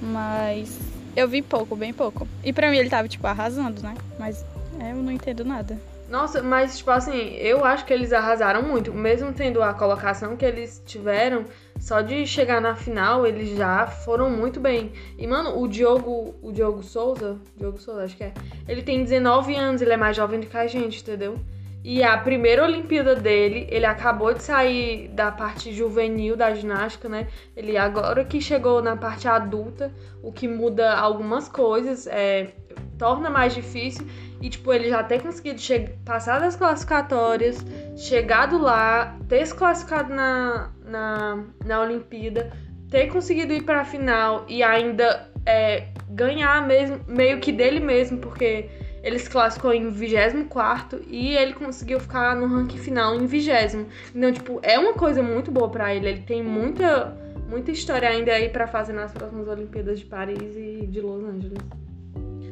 mas 0.02 0.80
eu 1.16 1.28
vi 1.28 1.44
pouco, 1.44 1.76
bem 1.76 1.94
pouco. 1.94 2.28
E 2.44 2.52
pra 2.52 2.72
mim 2.72 2.78
ele 2.78 2.90
tava, 2.90 3.08
tipo, 3.08 3.28
arrasando, 3.28 3.84
né? 3.84 3.94
Mas 4.18 4.44
é, 4.80 4.92
eu 4.92 4.96
não 4.96 5.12
entendo 5.12 5.46
nada. 5.46 5.78
Nossa, 6.10 6.42
mas 6.42 6.78
tipo 6.78 6.90
assim, 6.90 7.36
eu 7.36 7.66
acho 7.66 7.86
que 7.86 7.94
eles 7.94 8.14
arrasaram 8.14 8.64
muito. 8.64 8.94
Mesmo 8.94 9.34
tendo 9.34 9.62
a 9.62 9.74
colocação 9.74 10.38
que 10.38 10.46
eles 10.46 10.82
tiveram, 10.86 11.44
só 11.80 12.02
de 12.02 12.26
chegar 12.26 12.62
na 12.62 12.76
final, 12.76 13.28
eles 13.28 13.58
já 13.58 13.86
foram 13.88 14.30
muito 14.30 14.60
bem. 14.60 14.94
E, 15.18 15.28
mano, 15.28 15.60
o 15.60 15.68
Diogo, 15.68 16.36
o 16.42 16.52
Diogo 16.52 16.82
Souza, 16.82 17.38
Diogo 17.58 17.78
Souza, 17.78 18.04
acho 18.04 18.16
que 18.16 18.24
é, 18.24 18.34
ele 18.68 18.82
tem 18.82 19.04
19 19.04 19.56
anos, 19.56 19.82
ele 19.82 19.94
é 19.94 19.98
mais 19.98 20.16
jovem 20.16 20.40
do 20.40 20.48
que 20.48 20.58
a 20.58 20.66
gente, 20.66 21.02
entendeu? 21.02 21.38
E 21.84 22.04
a 22.04 22.18
primeira 22.18 22.64
Olimpíada 22.64 23.16
dele, 23.16 23.68
ele 23.70 23.86
acabou 23.86 24.34
de 24.34 24.44
sair 24.44 25.08
da 25.10 25.32
parte 25.32 25.72
juvenil 25.72 26.36
da 26.36 26.54
ginástica, 26.54 27.08
né? 27.08 27.28
Ele 27.56 27.78
agora 27.78 28.26
que 28.26 28.42
chegou 28.42 28.82
na 28.82 28.98
parte 28.98 29.28
adulta, 29.28 29.94
o 30.22 30.32
que 30.32 30.48
muda 30.48 30.94
algumas 30.94 31.48
coisas, 31.48 32.08
é, 32.08 32.50
torna 32.98 33.30
mais 33.30 33.54
difícil. 33.54 34.06
E, 34.42 34.50
tipo, 34.50 34.72
ele 34.72 34.90
já 34.90 35.04
ter 35.04 35.22
conseguido 35.22 35.60
passar 36.06 36.40
das 36.40 36.56
classificatórias, 36.56 37.58
chegado 37.96 38.58
lá, 38.60 39.18
ter 39.28 39.46
se 39.46 39.56
classificado 39.56 40.14
na, 40.14 40.70
na, 40.86 41.44
na 41.66 41.82
Olimpíada, 41.82 42.52
ter 42.90 43.08
conseguido 43.08 43.52
ir 43.54 43.64
pra 43.64 43.84
final 43.84 44.46
e 44.48 44.62
ainda 44.62 45.28
é, 45.46 45.88
ganhar 46.10 46.68
mesmo, 46.68 47.00
meio 47.08 47.40
que 47.40 47.52
dele 47.52 47.80
mesmo, 47.80 48.20
porque 48.20 48.70
ele 49.04 49.18
se 49.18 49.30
classificou 49.30 49.74
em 49.74 49.90
24 49.90 51.02
e 51.08 51.36
ele 51.36 51.54
conseguiu 51.54 52.00
ficar 52.00 52.36
no 52.36 52.46
ranking 52.46 52.78
final 52.78 53.16
em 53.16 53.26
20. 53.26 53.88
Então, 54.14 54.32
tipo, 54.32 54.60
é 54.62 54.78
uma 54.78 54.94
coisa 54.94 55.24
muito 55.24 55.50
boa 55.50 55.70
pra 55.70 55.96
ele. 55.96 56.10
Ele 56.10 56.22
tem 56.22 56.44
muita, 56.44 57.18
muita 57.50 57.72
história 57.72 58.10
ainda 58.10 58.34
aí 58.34 58.50
pra 58.50 58.68
fazer 58.68 58.94
nas 58.94 59.12
próximas 59.12 59.48
Olimpíadas 59.48 60.00
de 60.00 60.06
Paris 60.06 60.56
e 60.56 60.86
de 60.88 61.00
Los 61.00 61.24
Angeles. 61.24 61.87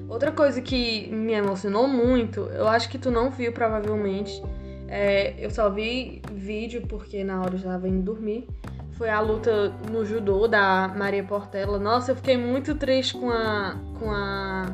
Outra 0.07 0.31
coisa 0.31 0.61
que 0.61 1.07
me 1.09 1.33
emocionou 1.33 1.87
muito, 1.87 2.41
eu 2.51 2.67
acho 2.67 2.89
que 2.89 2.97
tu 2.97 3.09
não 3.09 3.31
viu 3.31 3.51
provavelmente, 3.51 4.41
é, 4.87 5.33
eu 5.43 5.49
só 5.49 5.69
vi 5.69 6.21
vídeo 6.31 6.85
porque 6.87 7.23
na 7.23 7.41
hora 7.41 7.55
eu 7.55 7.57
já 7.57 7.71
tava 7.71 7.88
indo 7.88 8.03
dormir, 8.03 8.47
foi 8.91 9.09
a 9.09 9.19
luta 9.19 9.69
no 9.91 10.05
judô 10.05 10.47
da 10.47 10.88
Maria 10.95 11.24
Portela. 11.24 11.77
Nossa, 11.77 12.12
eu 12.12 12.15
fiquei 12.15 12.38
muito 12.38 12.75
triste 12.75 13.17
com 13.17 13.29
a, 13.29 13.75
com 14.00 14.12
a 14.12 14.65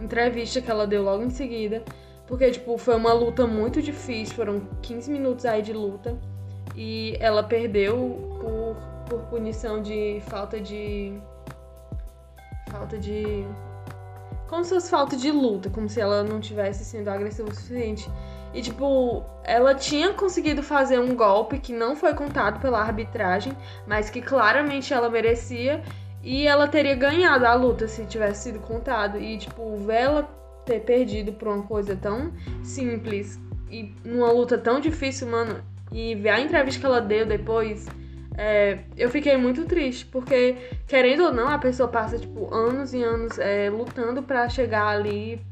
entrevista 0.00 0.60
que 0.60 0.70
ela 0.70 0.86
deu 0.86 1.02
logo 1.02 1.22
em 1.22 1.30
seguida, 1.30 1.82
porque, 2.26 2.50
tipo, 2.50 2.76
foi 2.78 2.96
uma 2.96 3.12
luta 3.12 3.46
muito 3.46 3.80
difícil, 3.80 4.34
foram 4.34 4.60
15 4.82 5.10
minutos 5.10 5.44
aí 5.44 5.62
de 5.62 5.72
luta, 5.72 6.16
e 6.74 7.16
ela 7.20 7.42
perdeu 7.42 8.38
por, 8.40 8.76
por 9.08 9.28
punição 9.28 9.82
de 9.82 10.20
falta 10.28 10.60
de... 10.60 11.20
falta 12.70 12.98
de... 12.98 13.44
Como 14.48 14.64
se 14.64 14.70
fosse 14.70 14.90
falta 14.90 15.16
de 15.16 15.30
luta, 15.30 15.68
como 15.70 15.88
se 15.88 16.00
ela 16.00 16.24
não 16.24 16.40
tivesse 16.40 16.84
sendo 16.84 17.08
agressiva 17.08 17.50
o 17.50 17.54
suficiente. 17.54 18.10
E, 18.54 18.62
tipo, 18.62 19.22
ela 19.44 19.74
tinha 19.74 20.12
conseguido 20.14 20.62
fazer 20.62 20.98
um 20.98 21.14
golpe 21.14 21.58
que 21.58 21.72
não 21.72 21.94
foi 21.94 22.14
contado 22.14 22.60
pela 22.60 22.80
arbitragem, 22.80 23.52
mas 23.86 24.08
que 24.08 24.22
claramente 24.22 24.92
ela 24.92 25.10
merecia. 25.10 25.82
E 26.22 26.46
ela 26.46 26.66
teria 26.66 26.94
ganhado 26.94 27.46
a 27.46 27.54
luta 27.54 27.86
se 27.86 28.04
tivesse 28.06 28.44
sido 28.44 28.58
contado. 28.60 29.18
E, 29.18 29.36
tipo, 29.38 29.76
ver 29.76 30.02
ela 30.02 30.22
ter 30.64 30.80
perdido 30.80 31.32
por 31.32 31.48
uma 31.48 31.62
coisa 31.62 31.94
tão 31.94 32.32
simples 32.62 33.38
e 33.70 33.94
numa 34.04 34.30
luta 34.30 34.56
tão 34.58 34.80
difícil, 34.80 35.28
mano, 35.28 35.62
e 35.92 36.14
ver 36.14 36.30
a 36.30 36.40
entrevista 36.40 36.80
que 36.80 36.86
ela 36.86 37.00
deu 37.00 37.26
depois, 37.26 37.86
é, 38.40 38.78
eu 38.96 39.10
fiquei 39.10 39.36
muito 39.36 39.64
triste, 39.64 40.06
porque, 40.06 40.56
querendo 40.86 41.24
ou 41.24 41.32
não, 41.32 41.48
a 41.48 41.58
pessoa 41.58 41.88
passa, 41.88 42.16
tipo, 42.16 42.54
anos 42.54 42.94
e 42.94 43.02
anos 43.02 43.36
é, 43.36 43.68
lutando 43.68 44.22
pra 44.22 44.48
chegar 44.48 44.86
ali, 44.86 45.44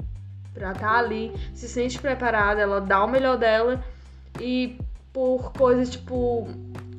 pra 0.55 0.71
estar 0.71 0.93
tá 0.93 0.97
ali, 0.97 1.33
se 1.53 1.69
sente 1.69 1.99
preparada, 1.99 2.61
ela 2.61 2.81
dá 2.81 3.05
o 3.05 3.09
melhor 3.09 3.37
dela, 3.37 3.85
e 4.41 4.79
por 5.13 5.53
coisas, 5.53 5.91
tipo, 5.91 6.49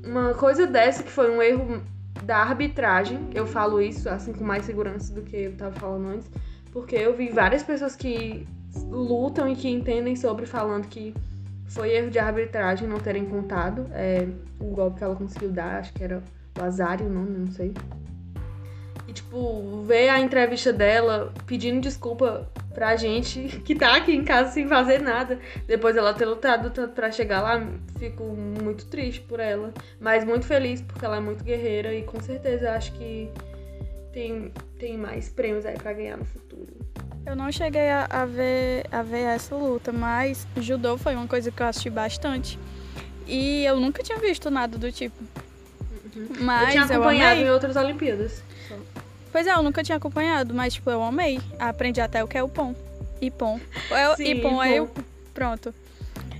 uma 0.03 0.34
coisa 0.34 0.67
dessa 0.67 1.03
que 1.03 1.10
foi 1.10 1.32
um 1.32 1.41
erro 1.41 1.82
da 2.22 2.39
arbitragem, 2.39 3.29
eu 3.34 3.48
falo 3.48 3.82
isso, 3.82 4.10
assim, 4.10 4.34
com 4.34 4.44
mais 4.44 4.65
segurança 4.65 5.13
do 5.13 5.22
que 5.22 5.38
eu 5.38 5.56
tava 5.56 5.79
falando 5.79 6.10
antes, 6.10 6.29
porque 6.74 6.98
eu 6.98 7.15
vi 7.15 7.29
várias 7.29 7.63
pessoas 7.63 7.96
que 7.96 8.46
lutam 8.89 9.48
e 9.48 9.56
que 9.56 9.70
entendem 9.70 10.17
sobre 10.17 10.46
falando 10.46 10.86
que 10.89 11.15
foi 11.68 11.92
erro 11.92 12.10
de 12.10 12.20
arbitragem 12.20 12.88
não 12.88 13.00
terem 13.00 13.26
contado 13.26 13.88
é, 13.94 14.28
o 14.60 14.66
golpe 14.66 14.98
que 14.98 15.04
ela 15.04 15.16
conseguiu 15.16 15.50
dar, 15.50 15.80
acho 15.80 15.94
que 15.94 16.04
era 16.04 16.24
o 16.58 16.64
Azari 16.64 17.04
o 17.04 17.10
nome, 17.10 17.38
não 17.38 17.52
sei. 17.52 17.74
E 19.08 19.14
tipo, 19.14 19.84
ver 19.84 20.10
a 20.10 20.20
entrevista 20.20 20.74
dela 20.74 21.34
pedindo 21.46 21.80
desculpa 21.80 22.50
pra 22.74 22.96
gente 22.96 23.48
que 23.66 23.74
tá 23.74 23.96
aqui 23.96 24.14
em 24.14 24.24
casa 24.24 24.52
sem 24.52 24.68
fazer 24.68 25.02
nada. 25.02 25.40
Depois 25.66 25.96
ela 25.96 26.14
ter 26.14 26.26
lutado 26.26 26.70
tanto 26.70 26.94
pra 26.94 27.12
chegar 27.12 27.42
lá, 27.42 27.66
fico 27.98 28.24
muito 28.24 28.86
triste 28.86 29.22
por 29.22 29.40
ela. 29.40 29.74
Mas 30.00 30.24
muito 30.26 30.46
feliz 30.46 30.82
porque 30.82 31.06
ela 31.06 31.18
é 31.18 31.22
muito 31.22 31.44
guerreira 31.44 31.94
e 31.94 32.04
com 32.04 32.20
certeza 32.20 32.72
acho 32.72 32.92
que 32.94 33.32
tem, 34.12 34.52
tem 34.78 34.98
mais 34.98 35.30
prêmios 35.30 35.66
aí 35.66 35.78
pra 35.78 35.94
ganhar 35.94 36.18
no 36.18 36.26
futuro. 36.26 36.76
Eu 37.27 37.36
não 37.36 37.51
cheguei 37.51 37.89
a, 37.89 38.07
a, 38.10 38.25
ver, 38.25 38.86
a 38.89 39.03
ver 39.03 39.24
essa 39.24 39.53
luta, 39.53 39.91
mas 39.91 40.48
judô 40.62 40.98
foi 40.98 41.13
uma 41.13 41.27
coisa 41.27 41.51
que 41.51 41.62
eu 41.62 41.67
assisti 41.67 41.89
bastante. 41.89 42.57
E 43.27 43.65
eu 43.65 43.77
nunca 43.81 44.01
tinha 44.01 44.17
visto 44.17 44.50
nada 44.50 44.77
do 44.77 44.89
tipo. 44.89 45.13
Uhum. 46.15 46.27
Mas 46.39 46.62
eu 46.63 46.72
tinha 46.72 46.84
acompanhado 46.86 47.41
eu 47.41 47.48
em 47.48 47.50
outras 47.50 47.75
Olimpíadas. 47.75 48.41
Pois 49.29 49.46
é, 49.46 49.51
eu 49.53 49.62
nunca 49.62 49.84
tinha 49.84 49.98
acompanhado, 49.98 50.53
mas 50.53 50.75
tipo, 50.75 50.89
eu 50.89 51.03
amei. 51.03 51.38
Aprendi 51.60 52.00
até 52.00 52.24
o 52.24 52.27
que 52.29 52.38
é 52.38 52.43
o 52.43 52.48
pom. 52.48 52.74
Ipom. 53.22 53.60
É, 53.91 54.15
Sim, 54.15 54.24
Ipom 54.31 54.63
é 54.63 54.81
o. 54.81 54.89
Pronto. 55.34 55.75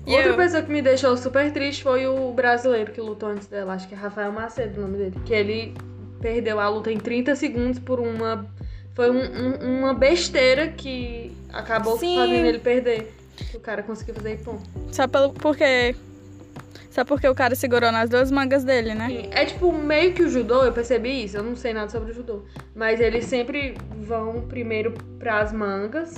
E 0.06 0.12
Outra 0.16 0.30
eu- 0.30 0.38
pessoa 0.38 0.64
que 0.64 0.72
me 0.72 0.82
deixou 0.82 1.18
super 1.18 1.52
triste 1.52 1.84
foi 1.84 2.08
o 2.08 2.32
brasileiro 2.32 2.94
que 2.94 3.02
lutou 3.02 3.28
antes 3.28 3.48
dela, 3.48 3.74
acho 3.74 3.90
que 3.90 3.94
é 3.94 3.98
Rafael 3.98 4.32
Macedo 4.32 4.80
o 4.80 4.84
nome 4.84 4.98
dele. 4.98 5.20
Que 5.26 5.34
ele 5.34 5.76
perdeu 6.22 6.62
a 6.62 6.70
luta 6.70 6.90
em 6.90 6.98
30 6.98 7.36
segundos 7.36 7.78
por 7.78 8.00
uma. 8.00 8.48
Foi 8.98 9.12
um- 9.12 9.20
um- 9.20 9.78
uma 9.82 9.94
besteira 9.94 10.70
que 10.70 11.32
acabou 11.54 12.00
Sim. 12.00 12.16
fazendo 12.16 12.46
ele 12.48 12.58
perder. 12.58 13.14
O 13.54 13.60
cara 13.60 13.84
conseguiu 13.84 14.16
fazer 14.16 14.34
ipom. 14.34 14.58
Só 14.92 15.08
pelo. 15.08 15.34
Porque. 15.34 15.96
Só 16.90 17.06
porque 17.06 17.28
o 17.30 17.36
cara 17.36 17.54
segurou 17.54 17.92
nas 17.92 18.10
duas 18.10 18.32
mangas 18.32 18.64
dele, 18.64 18.96
né? 18.96 19.08
Sim, 19.08 19.30
É 19.30 19.46
tipo 19.46 19.72
meio 19.72 20.14
que 20.16 20.24
o 20.24 20.30
judô, 20.30 20.64
eu 20.64 20.74
percebi 20.74 21.26
isso, 21.26 21.38
eu 21.38 21.44
não 21.44 21.56
sei 21.56 21.72
nada 21.74 21.92
sobre 21.92 22.10
o 22.10 22.14
judô. 22.16 22.42
Mas 22.74 23.00
eles 23.00 23.26
sempre 23.26 23.78
vão 24.02 24.42
primeiro 24.48 24.92
pras 25.20 25.54
mangas 25.54 26.16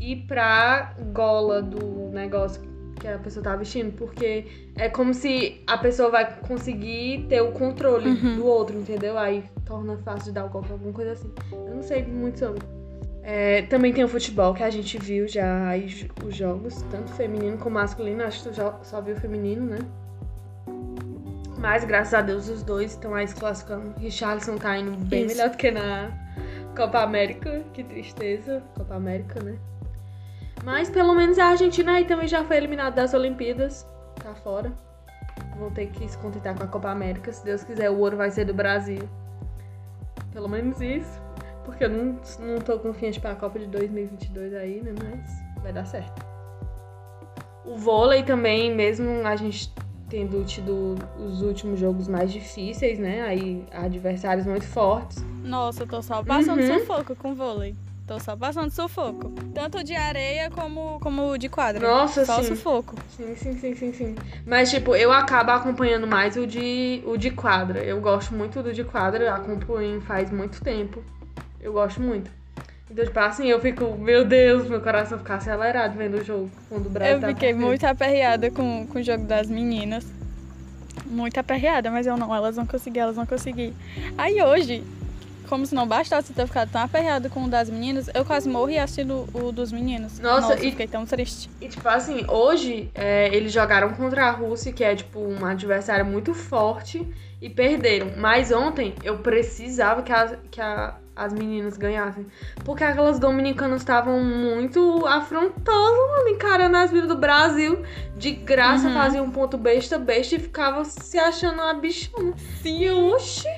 e 0.00 0.16
pra 0.16 0.96
gola 1.12 1.62
do 1.62 2.10
negócio 2.12 2.60
que 2.98 3.06
a 3.08 3.18
pessoa 3.18 3.42
tá 3.42 3.54
vestindo, 3.56 3.92
porque 3.96 4.46
é 4.76 4.88
como 4.88 5.14
se 5.14 5.60
a 5.66 5.78
pessoa 5.78 6.10
vai 6.10 6.38
conseguir 6.40 7.26
ter 7.28 7.40
o 7.40 7.52
controle 7.52 8.10
Uhum. 8.10 8.36
do 8.36 8.46
outro, 8.46 8.76
entendeu? 8.78 9.16
Aí 9.18 9.44
torna 9.64 9.96
fácil 9.98 10.24
de 10.26 10.32
dar 10.32 10.44
o 10.46 10.48
golpe, 10.48 10.72
alguma 10.72 10.92
coisa 10.92 11.12
assim. 11.12 11.32
Eu 11.52 11.74
não 11.76 11.82
sei 11.82 12.02
muito 12.04 12.38
sobre. 12.38 12.62
É, 13.22 13.62
também 13.62 13.92
tem 13.92 14.02
o 14.04 14.08
futebol, 14.08 14.54
que 14.54 14.62
a 14.62 14.70
gente 14.70 14.96
viu 14.98 15.28
já 15.28 15.68
aí 15.68 16.08
os 16.24 16.34
jogos, 16.34 16.82
tanto 16.90 17.10
feminino 17.12 17.58
como 17.58 17.74
masculino. 17.74 18.22
Acho 18.24 18.42
que 18.42 18.48
tu 18.48 18.54
já 18.54 18.72
só 18.82 19.00
viu 19.02 19.16
feminino, 19.16 19.66
né? 19.66 19.78
Mas 21.58 21.84
graças 21.84 22.14
a 22.14 22.22
Deus 22.22 22.48
os 22.48 22.62
dois 22.62 22.92
estão 22.92 23.14
aí 23.14 23.26
se 23.26 23.34
classificando. 23.34 23.92
Richarlison 23.98 24.56
tá 24.56 24.78
indo 24.78 24.92
bem 24.92 25.26
Isso. 25.26 25.36
melhor 25.36 25.50
do 25.50 25.56
que 25.56 25.70
na 25.70 26.10
Copa 26.76 27.00
América. 27.00 27.62
Que 27.74 27.82
tristeza. 27.82 28.62
Copa 28.76 28.94
América, 28.94 29.42
né? 29.42 29.56
Mas 30.68 30.90
pelo 30.90 31.14
menos 31.14 31.38
a 31.38 31.46
Argentina 31.46 31.92
aí 31.94 32.04
também 32.04 32.28
já 32.28 32.44
foi 32.44 32.58
eliminada 32.58 32.94
das 32.96 33.14
Olimpíadas. 33.14 33.86
Tá 34.22 34.34
fora. 34.34 34.70
Vão 35.58 35.70
ter 35.70 35.86
que 35.86 36.06
se 36.06 36.18
contentar 36.18 36.54
com 36.54 36.62
a 36.62 36.66
Copa 36.66 36.90
América. 36.90 37.32
Se 37.32 37.42
Deus 37.42 37.64
quiser, 37.64 37.88
o 37.90 37.98
ouro 37.98 38.18
vai 38.18 38.30
ser 38.30 38.44
do 38.44 38.52
Brasil. 38.52 39.00
Pelo 40.30 40.46
menos 40.46 40.78
isso. 40.82 41.22
Porque 41.64 41.84
eu 41.84 41.88
não, 41.88 42.20
não 42.40 42.58
tô 42.58 42.78
confiante 42.80 43.18
pra 43.18 43.34
Copa 43.34 43.58
de 43.58 43.66
2022 43.66 44.52
aí, 44.52 44.82
né? 44.82 44.92
Mas 45.02 45.62
vai 45.62 45.72
dar 45.72 45.86
certo. 45.86 46.22
O 47.64 47.74
vôlei 47.74 48.22
também, 48.22 48.74
mesmo 48.74 49.26
a 49.26 49.36
gente 49.36 49.72
tendo 50.10 50.44
tido 50.44 50.96
os 51.18 51.40
últimos 51.40 51.80
jogos 51.80 52.08
mais 52.08 52.30
difíceis, 52.30 52.98
né? 52.98 53.22
Aí 53.22 53.64
adversários 53.72 54.44
muito 54.44 54.66
fortes. 54.66 55.24
Nossa, 55.42 55.84
eu 55.84 55.86
tô 55.88 56.02
só 56.02 56.22
passando 56.22 56.60
Uhum. 56.60 56.78
sufoco 56.80 57.16
com 57.16 57.34
vôlei. 57.34 57.74
Tô 58.08 58.18
só 58.18 58.34
passando 58.34 58.70
sufoco. 58.70 59.30
Tanto 59.52 59.84
de 59.84 59.94
areia 59.94 60.50
como, 60.50 60.98
como 60.98 61.36
de 61.36 61.50
quadra. 61.50 61.86
Nossa, 61.86 62.24
Só 62.24 62.42
sim. 62.42 62.54
sufoco. 62.54 62.94
Sim, 63.14 63.36
sim, 63.36 63.58
sim, 63.58 63.74
sim, 63.74 63.92
sim. 63.92 64.14
Mas, 64.46 64.70
tipo, 64.70 64.96
eu 64.96 65.12
acabo 65.12 65.50
acompanhando 65.50 66.06
mais 66.06 66.34
o 66.34 66.46
de, 66.46 67.02
o 67.04 67.18
de 67.18 67.30
quadra. 67.30 67.80
Eu 67.80 68.00
gosto 68.00 68.34
muito 68.34 68.62
do 68.62 68.72
de 68.72 68.82
quadra, 68.82 69.34
acompanho 69.34 70.00
faz 70.00 70.30
muito 70.30 70.58
tempo. 70.62 71.04
Eu 71.60 71.74
gosto 71.74 72.00
muito. 72.00 72.30
Então, 72.90 73.04
tipo, 73.04 73.18
assim, 73.18 73.46
eu 73.46 73.60
fico, 73.60 73.94
meu 73.98 74.24
Deus, 74.24 74.66
meu 74.66 74.80
coração 74.80 75.18
fica 75.18 75.34
acelerado 75.34 75.94
vendo 75.94 76.14
o 76.14 76.24
jogo 76.24 76.50
quando 76.70 76.86
o 76.86 76.88
Brasil 76.88 77.16
Eu 77.16 77.20
tá 77.20 77.28
fiquei 77.28 77.52
muito 77.52 77.84
aperreada 77.84 78.50
com, 78.50 78.86
com 78.86 79.00
o 79.00 79.02
jogo 79.02 79.24
das 79.24 79.50
meninas. 79.50 80.06
Muito 81.04 81.38
aperreada, 81.38 81.90
mas 81.90 82.06
eu 82.06 82.16
não, 82.16 82.34
elas 82.34 82.56
vão 82.56 82.64
conseguir, 82.64 83.00
elas 83.00 83.16
vão 83.16 83.26
conseguir. 83.26 83.74
Aí 84.16 84.42
hoje, 84.42 84.82
como 85.48 85.64
se 85.66 85.74
não 85.74 85.86
bastasse 85.86 86.32
ter 86.32 86.46
ficado 86.46 86.70
tão 86.70 86.82
aperreada 86.82 87.28
com 87.28 87.44
o 87.44 87.48
das 87.48 87.68
meninas, 87.70 88.08
eu 88.14 88.24
quase 88.24 88.48
morri 88.48 88.78
assistindo 88.78 89.26
o 89.32 89.50
dos 89.50 89.72
meninos. 89.72 90.18
Nossa, 90.18 90.54
eu 90.54 90.64
e- 90.64 90.70
fiquei 90.70 90.86
tão 90.86 91.04
triste. 91.06 91.48
E, 91.60 91.68
tipo, 91.68 91.88
assim, 91.88 92.24
hoje 92.28 92.90
é, 92.94 93.34
eles 93.34 93.52
jogaram 93.52 93.90
contra 93.94 94.26
a 94.26 94.30
Rússia, 94.30 94.72
que 94.72 94.84
é, 94.84 94.94
tipo, 94.94 95.18
uma 95.20 95.52
adversária 95.52 96.04
muito 96.04 96.34
forte, 96.34 97.06
e 97.40 97.48
perderam. 97.48 98.12
Mas 98.16 98.50
ontem 98.50 98.94
eu 99.04 99.18
precisava 99.18 100.02
que 100.02 100.12
as, 100.12 100.36
que 100.50 100.60
a- 100.60 100.96
as 101.14 101.32
meninas 101.32 101.76
ganhassem. 101.76 102.26
Porque 102.64 102.82
aquelas 102.84 103.18
dominicanas 103.20 103.80
estavam 103.80 104.22
muito 104.22 105.04
afrontosas, 105.06 106.08
mano, 106.16 106.28
encarando 106.30 106.76
as 106.76 106.90
vidas 106.90 107.08
do 107.08 107.16
Brasil. 107.16 107.82
De 108.16 108.32
graça, 108.32 108.88
Uhum. 108.88 108.94
faziam 108.94 109.24
um 109.24 109.30
ponto 109.30 109.56
besta, 109.56 109.98
besta, 109.98 110.34
e 110.34 110.38
ficavam 110.38 110.84
se 110.84 111.16
achando 111.18 111.54
uma 111.62 111.74
bichona. 111.74 112.34
Sim. 112.62 112.78
E 112.80 112.84
eu, 112.84 113.06
oxi, 113.06 113.48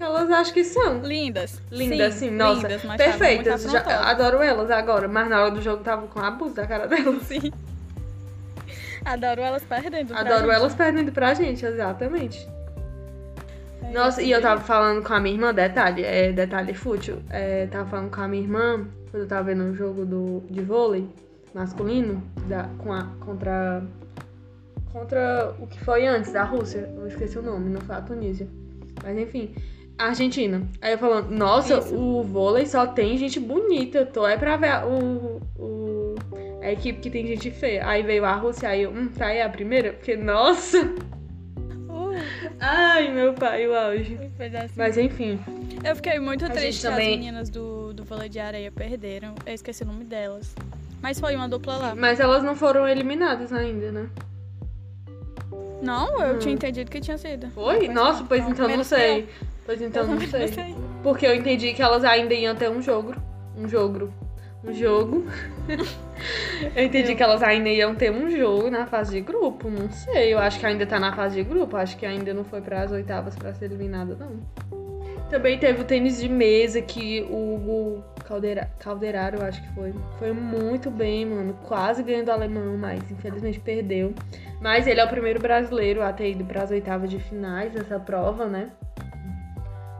elas 0.00 0.30
acham 0.30 0.54
que 0.54 0.64
são? 0.64 1.00
Lindas. 1.00 1.60
Lindas, 1.70 2.14
sim, 2.14 2.30
nossa, 2.30 2.62
Lindas, 2.62 2.84
mas 2.84 2.96
Perfeitas, 2.96 3.62
já, 3.64 3.80
adoro 4.08 4.42
elas 4.42 4.70
agora, 4.70 5.08
mas 5.08 5.28
na 5.28 5.42
hora 5.42 5.50
do 5.50 5.60
jogo 5.60 5.82
tava 5.82 6.06
com 6.06 6.20
abuso 6.20 6.54
da 6.54 6.66
cara 6.66 6.86
delas. 6.86 7.22
Sim. 7.26 7.52
Adoro 9.04 9.40
elas 9.40 9.64
perdendo. 9.64 10.14
Adoro 10.14 10.40
gente. 10.40 10.50
elas 10.50 10.74
perdendo 10.74 11.12
pra 11.12 11.32
gente, 11.34 11.64
exatamente. 11.64 12.46
É 13.82 13.90
Nossa, 13.92 14.20
e 14.20 14.30
eu 14.30 14.40
tava 14.42 14.60
falando 14.60 15.02
com 15.02 15.14
a 15.14 15.20
minha 15.20 15.34
irmã, 15.34 15.54
detalhe, 15.54 16.04
é 16.04 16.32
detalhe 16.32 16.74
fútil. 16.74 17.22
É, 17.30 17.66
tava 17.66 17.88
falando 17.88 18.10
com 18.10 18.20
a 18.20 18.28
minha 18.28 18.42
irmã, 18.42 18.86
quando 19.10 19.22
eu 19.22 19.28
tava 19.28 19.44
vendo 19.44 19.64
o 19.64 19.74
jogo 19.74 20.04
do, 20.04 20.42
de 20.50 20.60
vôlei 20.60 21.08
masculino, 21.54 22.22
da, 22.46 22.64
com 22.78 22.92
a, 22.92 23.04
contra. 23.20 23.82
Contra 24.92 25.54
o 25.58 25.66
que 25.66 25.78
foi 25.84 26.06
antes, 26.06 26.32
da 26.32 26.42
Rússia. 26.44 26.90
Eu 26.96 27.06
esqueci 27.06 27.38
o 27.38 27.42
nome, 27.42 27.70
não 27.70 27.80
foi 27.80 27.94
a 27.94 28.00
Tunísia. 28.00 28.48
Mas 29.02 29.16
enfim, 29.18 29.54
Argentina. 29.98 30.62
Aí 30.80 30.92
eu 30.92 30.98
falando, 30.98 31.30
nossa, 31.30 31.78
Isso. 31.78 31.94
o 31.94 32.22
vôlei 32.22 32.64
só 32.66 32.86
tem 32.86 33.18
gente 33.18 33.40
bonita. 33.40 33.98
Eu 33.98 34.06
tô 34.06 34.26
é 34.26 34.36
pra 34.36 34.56
ver 34.56 34.84
o, 34.86 35.40
o, 35.58 36.14
a 36.62 36.70
equipe 36.70 37.00
que 37.00 37.10
tem 37.10 37.26
gente 37.26 37.50
feia. 37.50 37.86
Aí 37.86 38.02
veio 38.02 38.24
a 38.24 38.32
Rússia, 38.34 38.68
aí 38.68 38.82
eu, 38.82 38.90
hum, 38.90 39.08
tá 39.08 39.26
aí 39.26 39.42
a 39.42 39.48
primeira? 39.48 39.92
Porque, 39.92 40.16
nossa! 40.16 40.78
Uh, 41.88 42.14
Ai, 42.60 43.12
meu 43.12 43.34
pai, 43.34 43.66
o 43.66 43.74
auge. 43.74 44.16
assim. 44.38 44.74
Mas 44.76 44.96
enfim. 44.96 45.38
Eu 45.84 45.96
fiquei 45.96 46.18
muito 46.20 46.44
A 46.44 46.50
triste 46.50 46.80
que 46.82 46.86
as 46.86 46.92
também- 46.94 47.18
meninas 47.18 47.48
do, 47.50 47.92
do 47.92 48.04
vôlei 48.04 48.28
de 48.28 48.38
areia 48.38 48.70
perderam. 48.70 49.34
Eu 49.46 49.54
esqueci 49.54 49.82
o 49.82 49.86
nome 49.86 50.04
delas. 50.04 50.54
Mas 51.02 51.18
foi 51.20 51.34
uma 51.36 51.48
dupla 51.48 51.76
lá. 51.76 51.94
Mas 51.94 52.18
elas 52.20 52.42
não 52.42 52.54
foram 52.56 52.86
eliminadas 52.88 53.52
ainda, 53.52 53.90
né? 53.92 54.08
Não, 55.80 56.20
eu 56.20 56.34
Hum. 56.34 56.38
tinha 56.40 56.54
entendido 56.54 56.90
que 56.90 57.00
tinha 57.00 57.16
sido. 57.16 57.48
Foi? 57.50 57.86
Nossa, 57.88 58.20
não. 58.20 58.26
pois 58.26 58.40
Então, 58.42 58.64
então 58.66 58.76
não 58.76 58.84
sei. 58.84 59.28
Pois 59.68 59.82
então 59.82 60.06
não 60.06 60.18
sei. 60.18 60.74
Porque 61.02 61.26
eu 61.26 61.34
entendi 61.34 61.74
que 61.74 61.82
elas 61.82 62.02
ainda 62.02 62.32
iam 62.32 62.54
ter 62.56 62.70
um 62.70 62.80
jogo. 62.80 63.14
Um 63.54 63.68
jogo. 63.68 64.10
Um 64.64 64.72
jogo. 64.72 65.26
eu 66.74 66.84
entendi 66.84 67.10
Eu- 67.10 67.16
que 67.18 67.22
elas 67.22 67.42
ainda 67.42 67.68
iam 67.68 67.94
ter 67.94 68.10
um 68.10 68.30
jogo 68.30 68.70
na 68.70 68.86
fase 68.86 69.10
de 69.12 69.20
grupo. 69.20 69.68
Não 69.68 69.90
sei. 69.90 70.32
Eu 70.32 70.38
acho 70.38 70.58
que 70.58 70.64
ainda 70.64 70.86
tá 70.86 70.98
na 70.98 71.14
fase 71.14 71.34
de 71.36 71.42
grupo. 71.46 71.76
Acho 71.76 71.98
que 71.98 72.06
ainda 72.06 72.32
não 72.32 72.44
foi 72.44 72.62
pras 72.62 72.90
oitavas 72.92 73.36
pra 73.36 73.52
ser 73.52 73.66
eliminada, 73.66 74.16
não. 74.18 74.40
Também 75.28 75.58
teve 75.58 75.82
o 75.82 75.84
tênis 75.84 76.18
de 76.18 76.30
mesa 76.30 76.80
que 76.80 77.20
o 77.28 77.54
Hugo 77.56 78.04
Caldeira, 78.24 78.70
Calderaro, 78.78 79.36
eu 79.40 79.44
acho 79.44 79.60
que 79.60 79.68
foi. 79.74 79.92
Foi 80.18 80.32
muito 80.32 80.90
bem, 80.90 81.26
mano. 81.26 81.52
Quase 81.66 82.02
ganhou 82.02 82.24
do 82.24 82.32
alemão, 82.32 82.74
mas 82.78 83.02
infelizmente 83.10 83.60
perdeu. 83.60 84.14
Mas 84.62 84.86
ele 84.86 84.98
é 84.98 85.04
o 85.04 85.08
primeiro 85.08 85.38
brasileiro 85.38 86.02
a 86.02 86.10
ter 86.10 86.30
ido 86.30 86.42
pras 86.46 86.70
oitavas 86.70 87.10
de 87.10 87.18
finais 87.18 87.70
dessa 87.74 88.00
prova, 88.00 88.46
né? 88.46 88.70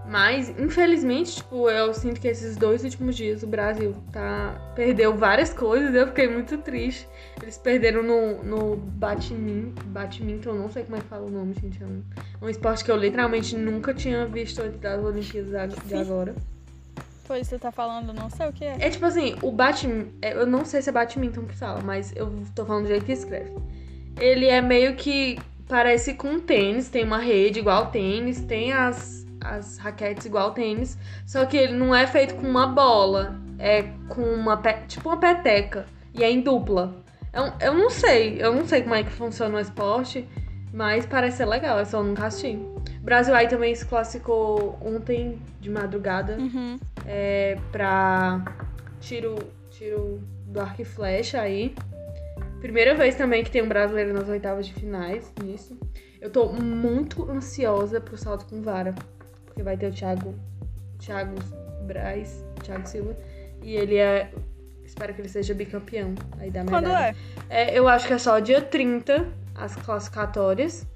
Mas, 0.08 0.48
infelizmente, 0.58 1.36
tipo, 1.36 1.68
eu 1.68 1.92
sinto 1.92 2.18
que 2.18 2.28
esses 2.28 2.56
dois 2.56 2.82
últimos 2.82 3.14
dias 3.14 3.42
o 3.42 3.46
Brasil 3.46 3.94
tá 4.10 4.72
perdeu 4.74 5.14
várias 5.14 5.52
coisas, 5.52 5.94
eu 5.94 6.06
fiquei 6.06 6.26
muito 6.28 6.56
triste. 6.58 7.06
Eles 7.42 7.58
perderam 7.58 8.02
no, 8.02 8.42
no 8.42 8.76
badmin- 8.76 9.74
badminton, 9.86 10.54
não 10.54 10.70
sei 10.70 10.84
como 10.84 10.96
é 10.96 11.00
que 11.00 11.06
fala 11.06 11.26
o 11.26 11.30
nome, 11.30 11.54
gente. 11.60 11.82
É 11.82 11.86
um, 11.86 12.02
é 12.40 12.44
um 12.44 12.48
esporte 12.48 12.84
que 12.84 12.90
eu 12.90 12.96
literalmente 12.96 13.54
nunca 13.54 13.92
tinha 13.92 14.24
visto 14.24 14.62
antes 14.62 14.80
das 14.80 15.04
Olimpíadas 15.04 15.74
de 15.84 15.94
agora. 15.94 16.34
Pois 17.26 17.46
você 17.46 17.58
tá 17.58 17.70
falando, 17.70 18.10
não 18.14 18.30
sei 18.30 18.48
o 18.48 18.52
que 18.54 18.64
é. 18.64 18.78
É 18.80 18.88
tipo 18.88 19.04
assim, 19.04 19.36
o 19.42 19.52
badminton, 19.52 20.10
eu 20.22 20.46
não 20.46 20.64
sei 20.64 20.80
se 20.80 20.88
é 20.88 20.92
badminton 20.92 21.42
que 21.44 21.54
fala, 21.54 21.82
mas 21.82 22.16
eu 22.16 22.32
tô 22.54 22.64
falando 22.64 22.84
do 22.84 22.88
jeito 22.88 23.04
que 23.04 23.12
escreve. 23.12 23.52
Ele 24.18 24.46
é 24.46 24.62
meio 24.62 24.96
que 24.96 25.38
parece 25.68 26.14
com 26.14 26.40
tênis, 26.40 26.88
tem 26.88 27.04
uma 27.04 27.18
rede 27.18 27.58
igual 27.58 27.90
tênis, 27.90 28.40
tem 28.40 28.72
as, 28.72 29.26
as 29.40 29.78
raquetes 29.78 30.26
igual 30.26 30.52
tênis, 30.52 30.98
só 31.26 31.44
que 31.46 31.56
ele 31.56 31.74
não 31.74 31.94
é 31.94 32.06
feito 32.06 32.34
com 32.36 32.46
uma 32.48 32.66
bola, 32.66 33.36
é 33.58 33.82
com 34.08 34.22
uma 34.22 34.56
pe- 34.56 34.86
tipo 34.86 35.08
uma 35.08 35.18
peteca 35.18 35.86
e 36.14 36.22
é 36.24 36.30
em 36.30 36.40
dupla. 36.40 36.94
Eu, 37.32 37.52
eu 37.60 37.74
não 37.74 37.90
sei, 37.90 38.42
eu 38.42 38.52
não 38.54 38.66
sei 38.66 38.82
como 38.82 38.94
é 38.94 39.02
que 39.02 39.10
funciona 39.10 39.56
o 39.56 39.60
esporte, 39.60 40.26
mas 40.72 41.06
parece 41.06 41.38
ser 41.38 41.46
legal, 41.46 41.78
eu 41.78 41.86
só 41.86 42.02
nunca 42.02 42.26
assisti. 42.26 42.58
Brasil 43.02 43.34
aí 43.34 43.48
também 43.48 43.74
se 43.74 43.84
classificou 43.86 44.78
ontem 44.84 45.38
de 45.60 45.70
madrugada 45.70 46.36
Uhum. 46.38 46.78
é, 47.06 47.56
pra 47.72 48.42
tiro, 49.00 49.36
tiro 49.70 50.20
do 50.46 50.60
arco 50.60 50.82
e 50.82 50.84
flecha 50.84 51.40
aí. 51.40 51.74
Primeira 52.60 52.94
vez 52.94 53.14
também 53.14 53.44
que 53.44 53.50
tem 53.50 53.62
um 53.62 53.68
brasileiro 53.68 54.12
nas 54.12 54.28
oitavas 54.28 54.66
de 54.66 54.74
finais 54.74 55.32
nisso. 55.42 55.78
Eu 56.20 56.30
tô 56.30 56.46
muito 56.52 57.30
ansiosa 57.30 58.00
pro 58.00 58.16
salto 58.16 58.44
com 58.46 58.60
vara. 58.60 58.94
Porque 59.58 59.64
vai 59.64 59.76
ter 59.76 59.88
o 59.88 59.92
Thiago, 59.92 60.36
Thiago 61.00 61.34
Braz, 61.82 62.44
Thiago 62.62 62.86
Silva. 62.86 63.16
E 63.60 63.74
ele 63.74 63.96
é. 63.96 64.30
Espero 64.84 65.12
que 65.12 65.20
ele 65.20 65.28
seja 65.28 65.52
bicampeão 65.52 66.14
aí 66.38 66.48
da 66.48 66.62
medalha. 66.62 66.86
Quando 66.86 66.96
é? 66.96 67.14
É, 67.50 67.76
eu 67.76 67.88
acho 67.88 68.06
que 68.06 68.12
é 68.12 68.18
só 68.18 68.38
dia 68.38 68.62
30 68.62 69.26
as 69.56 69.74
classificatórias. 69.74 70.86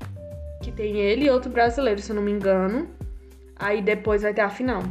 Que 0.63 0.71
tem 0.71 0.97
ele 0.99 1.25
e 1.25 1.31
outro 1.31 1.51
brasileiro, 1.51 2.01
se 2.01 2.13
eu 2.13 2.15
não 2.15 2.23
me 2.23 2.31
engano. 2.31 2.89
Aí 3.57 3.83
depois 3.83 4.23
vai 4.23 4.33
ter 4.33 4.43
a 4.43 4.49
final. 4.49 4.85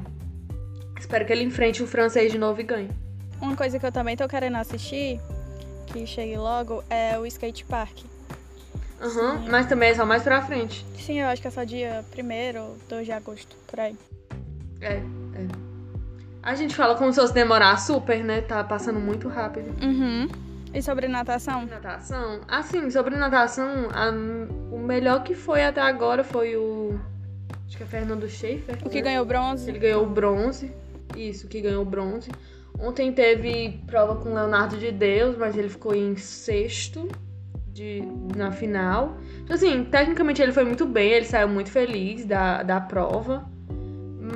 Espero 1.00 1.25
que 1.25 1.32
ele 1.32 1.46
enfrente 1.46 1.82
o 1.82 1.88
francês 1.88 2.30
de 2.30 2.38
novo 2.38 2.60
e 2.60 2.66
ganhe. 2.66 2.90
Uma 3.40 3.56
coisa 3.56 3.80
que 3.80 3.86
eu 3.86 3.92
também 3.92 4.18
tô 4.18 4.28
querendo 4.28 4.58
assistir, 4.58 5.18
que 5.88 6.06
chegue 6.06 6.36
logo, 6.36 6.84
é 6.90 7.18
o 7.18 7.25
skate 7.25 7.63
park. 7.63 8.00
Aham, 9.01 9.39
Sim. 9.43 9.50
mas 9.50 9.65
também 9.65 9.89
é 9.89 9.96
só 9.96 10.05
mais 10.05 10.22
pra 10.24 10.41
frente. 10.41 10.86
Sim, 10.98 11.20
eu 11.22 11.27
acho 11.27 11.41
que 11.41 11.48
é 11.48 11.51
só 11.51 11.63
dia 11.63 12.05
1 12.15 12.62
ou 12.62 12.77
2 12.88 13.05
de 13.05 13.12
agosto, 13.12 13.55
por 13.67 13.79
aí. 13.79 13.96
É, 14.79 14.96
é. 14.98 15.01
A 16.43 16.55
gente 16.55 16.75
fala 16.75 16.96
como 16.96 17.12
se 17.12 17.20
fosse 17.20 17.34
demorar 17.34 17.77
super, 17.77 18.24
né? 18.24 18.41
Tá 18.41 18.63
passando 18.63 19.00
muito 19.00 19.27
rápido. 19.27 19.70
Uhum. 19.84 20.27
E 20.74 20.81
sobre 20.81 21.08
natação? 21.08 21.65
Natação. 21.65 22.41
Assim, 22.48 22.89
sobre 22.89 23.15
natação, 23.15 23.89
a- 23.93 24.12
o 24.74 24.79
melhor 24.79 25.24
que 25.24 25.36
foi 25.36 25.63
até 25.63 25.81
agora 25.81 26.24
foi 26.24 26.55
o. 26.55 27.00
Acho 27.67 27.77
que 27.77 27.84
é 27.84 27.86
Fernando 27.86 28.27
Schaefer. 28.29 28.77
O 28.86 28.89
que 28.89 28.98
né? 28.98 29.01
ganhou 29.01 29.25
bronze? 29.25 29.70
Ele 29.70 29.79
ganhou 29.79 30.05
bronze. 30.05 30.72
Isso, 31.15 31.48
que 31.48 31.60
ganhou 31.62 31.84
bronze. 31.86 32.31
Ontem 32.79 33.12
teve 33.12 33.81
prova 33.86 34.15
com 34.15 34.34
Leonardo 34.34 34.77
de 34.77 34.91
Deus, 34.91 35.38
mas 35.38 35.58
ele 35.58 35.70
ficou 35.70 35.93
em 35.93 36.15
sexto 36.15 37.08
de, 37.74 38.04
na 38.36 38.51
final. 38.51 39.18
Então, 39.44 39.56
assim, 39.56 39.84
tecnicamente 39.86 40.42
ele 40.42 40.51
foi 40.51 40.63
muito 40.63 40.86
bem, 40.86 41.12
ele 41.12 41.25
saiu 41.25 41.48
muito 41.48 41.72
feliz 41.72 42.25
da, 42.25 42.63
da 42.63 42.80
prova. 42.82 43.50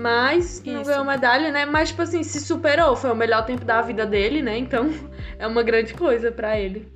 Mas 0.02 0.62
não 0.66 0.82
Isso. 0.82 0.90
ganhou 0.90 1.06
medalha, 1.06 1.52
né? 1.52 1.66
Mas, 1.66 1.90
tipo 1.90 2.02
assim, 2.02 2.24
se 2.24 2.40
superou. 2.42 2.96
Foi 2.96 3.12
o 3.12 3.16
melhor 3.16 3.46
tempo 3.46 3.64
da 3.64 3.82
vida 3.82 4.06
dele, 4.06 4.42
né? 4.42 4.58
Então, 4.58 4.90
é 5.40 5.46
uma 5.48 5.64
grande 5.64 5.94
coisa 5.94 6.32
pra 6.32 6.60
ele. 6.60 6.88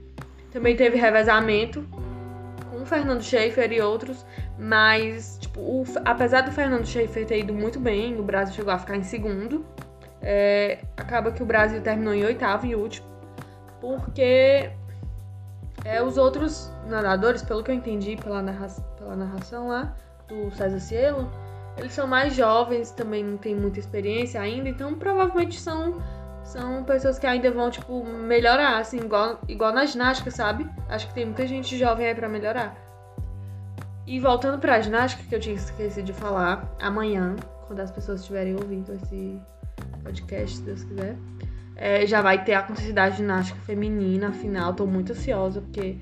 Também 0.51 0.75
teve 0.75 0.97
revezamento 0.97 1.83
com 2.69 2.81
o 2.81 2.85
Fernando 2.85 3.21
Schaefer 3.23 3.71
e 3.71 3.79
outros. 3.81 4.25
Mas, 4.57 5.37
tipo, 5.39 5.59
o- 5.61 5.85
apesar 6.03 6.41
do 6.41 6.51
Fernando 6.51 6.85
Schaefer 6.85 7.25
ter 7.25 7.39
ido 7.39 7.53
muito 7.53 7.79
bem, 7.79 8.19
o 8.19 8.23
Brasil 8.23 8.55
chegou 8.55 8.73
a 8.73 8.79
ficar 8.79 8.95
em 8.97 9.03
segundo. 9.03 9.65
é, 10.21 10.79
acaba 10.97 11.31
que 11.31 11.41
o 11.41 11.45
Brasil 11.45 11.79
terminou 11.81 12.13
em 12.13 12.25
oitavo 12.25 12.65
e 12.65 12.75
último. 12.75 13.07
Porque 13.79 14.69
é, 15.89 16.03
os 16.03 16.17
outros 16.17 16.71
nadadores, 16.87 17.41
pelo 17.41 17.63
que 17.63 17.71
eu 17.71 17.75
entendi 17.75 18.15
pela, 18.15 18.43
narra 18.43 18.67
pela 18.95 19.15
narração 19.15 19.69
lá 19.69 19.95
do 20.27 20.51
César 20.55 20.79
Cielo, 20.79 21.31
eles 21.77 21.93
são 21.93 22.05
mais 22.05 22.35
jovens, 22.35 22.91
também 22.91 23.23
não 23.23 23.37
tem 23.37 23.55
muita 23.55 23.79
experiência 23.79 24.39
ainda, 24.39 24.69
então 24.69 24.93
provavelmente 24.93 25.59
são, 25.59 25.99
são 26.43 26.83
pessoas 26.83 27.17
que 27.17 27.25
ainda 27.25 27.49
vão, 27.49 27.71
tipo, 27.71 28.05
melhorar, 28.05 28.77
assim, 28.77 28.97
igual, 28.97 29.39
igual 29.47 29.73
na 29.73 29.85
ginástica, 29.85 30.29
sabe? 30.29 30.69
Acho 30.87 31.07
que 31.07 31.13
tem 31.15 31.25
muita 31.25 31.47
gente 31.47 31.75
jovem 31.75 32.05
aí 32.05 32.13
pra 32.13 32.29
melhorar. 32.29 32.75
E 34.05 34.19
voltando 34.19 34.59
pra 34.59 34.79
ginástica, 34.81 35.23
que 35.27 35.33
eu 35.33 35.39
tinha 35.39 35.55
esquecido 35.55 36.05
de 36.05 36.13
falar, 36.13 36.69
amanhã, 36.79 37.35
quando 37.65 37.79
as 37.79 37.89
pessoas 37.89 38.19
estiverem 38.19 38.53
ouvindo 38.55 38.93
esse 38.93 39.41
podcast, 40.03 40.57
se 40.57 40.63
Deus 40.63 40.83
quiser, 40.83 41.15
é, 41.81 42.05
já 42.05 42.21
vai 42.21 42.43
ter 42.43 42.55
a 42.55 42.67
da 42.93 43.09
ginástica 43.09 43.57
feminina, 43.61 44.27
afinal, 44.27 44.73
tô 44.73 44.85
muito 44.85 45.13
ansiosa, 45.13 45.61
porque 45.61 45.95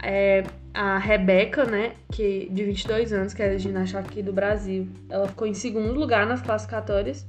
é, 0.00 0.44
a 0.72 0.98
Rebeca, 0.98 1.64
né, 1.64 1.94
que 2.12 2.48
de 2.48 2.62
22 2.62 3.12
anos, 3.12 3.34
que 3.34 3.42
é 3.42 3.58
ginasta 3.58 3.98
aqui 3.98 4.22
do 4.22 4.32
Brasil, 4.32 4.88
ela 5.10 5.26
ficou 5.26 5.48
em 5.48 5.54
segundo 5.54 5.98
lugar 5.98 6.26
nas 6.26 6.40
classificatórias. 6.40 7.26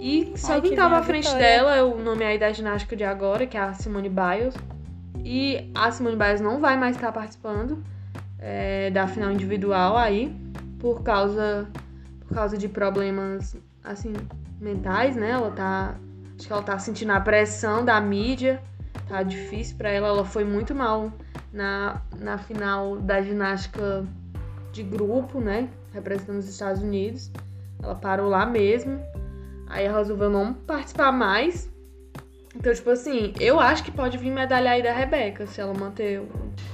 E 0.00 0.32
só 0.34 0.54
Ai, 0.54 0.62
quem 0.62 0.70
que 0.70 0.76
tava 0.76 0.96
à 0.96 1.02
frente 1.02 1.24
Vitória. 1.24 1.46
dela 1.46 1.76
é 1.76 1.82
o 1.82 1.98
nome 1.98 2.24
aí 2.24 2.38
da 2.38 2.50
ginástica 2.50 2.96
de 2.96 3.04
agora, 3.04 3.46
que 3.46 3.56
é 3.56 3.60
a 3.60 3.74
Simone 3.74 4.08
Biles. 4.08 4.54
E 5.22 5.70
a 5.74 5.90
Simone 5.90 6.16
Biles 6.16 6.40
não 6.40 6.58
vai 6.58 6.78
mais 6.78 6.96
estar 6.96 7.12
participando 7.12 7.84
é, 8.38 8.90
da 8.90 9.06
final 9.06 9.30
individual 9.30 9.94
aí, 9.94 10.34
por 10.78 11.02
causa, 11.02 11.68
por 12.20 12.34
causa 12.34 12.56
de 12.56 12.66
problemas, 12.66 13.54
assim, 13.84 14.14
mentais, 14.58 15.16
né? 15.16 15.30
Ela 15.32 15.50
tá. 15.50 15.96
Acho 16.38 16.46
que 16.46 16.52
ela 16.52 16.62
tá 16.62 16.78
sentindo 16.78 17.12
a 17.12 17.20
pressão 17.20 17.84
da 17.84 18.00
mídia. 18.00 18.62
Tá 19.08 19.22
difícil 19.22 19.76
pra 19.76 19.90
ela. 19.90 20.08
Ela 20.08 20.24
foi 20.24 20.44
muito 20.44 20.74
mal 20.74 21.12
na, 21.52 22.00
na 22.18 22.38
final 22.38 22.96
da 22.96 23.22
ginástica 23.22 24.04
de 24.72 24.82
grupo, 24.82 25.40
né? 25.40 25.68
Representando 25.92 26.38
os 26.38 26.48
Estados 26.48 26.82
Unidos. 26.82 27.30
Ela 27.82 27.94
parou 27.94 28.28
lá 28.28 28.44
mesmo. 28.44 29.00
Aí 29.68 29.84
ela 29.84 29.98
resolveu 29.98 30.30
não 30.30 30.52
participar 30.52 31.10
mais. 31.12 31.68
Então, 32.54 32.72
tipo 32.72 32.88
assim, 32.90 33.34
eu 33.38 33.60
acho 33.60 33.84
que 33.84 33.90
pode 33.90 34.16
vir 34.16 34.30
medalha 34.30 34.70
aí 34.70 34.82
da 34.82 34.92
Rebeca, 34.92 35.46
se 35.46 35.60
ela 35.60 35.74
manter 35.74 36.22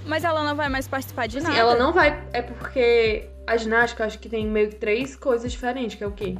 Mas 0.07 0.23
ela 0.23 0.45
não 0.45 0.55
vai 0.55 0.69
mais 0.69 0.87
participar 0.87 1.27
de 1.27 1.39
Assim, 1.39 1.49
nada. 1.49 1.59
ela 1.59 1.75
não 1.75 1.93
vai. 1.93 2.23
É 2.33 2.41
porque 2.41 3.29
a 3.47 3.57
ginástica 3.57 4.05
acho 4.05 4.19
que 4.19 4.29
tem 4.29 4.47
meio 4.47 4.69
que 4.69 4.77
três 4.77 5.17
coisas 5.17 5.51
diferentes, 5.51 5.97
que 5.97 6.05
é 6.05 6.07
o 6.07 6.13
quê? 6.13 6.37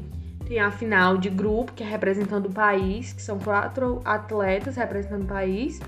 Tem 0.53 0.61
a 0.61 0.71
final 0.71 1.17
de 1.17 1.31
grupo, 1.31 1.73
que 1.73 1.83
é 1.83 1.87
representando 1.87 2.45
o 2.45 2.53
país, 2.53 3.15
que 3.15 3.23
são 3.23 3.39
quatro 3.39 4.03
atletas 4.05 4.77
representando 4.77 5.23
o 5.23 5.27
país. 5.27 5.81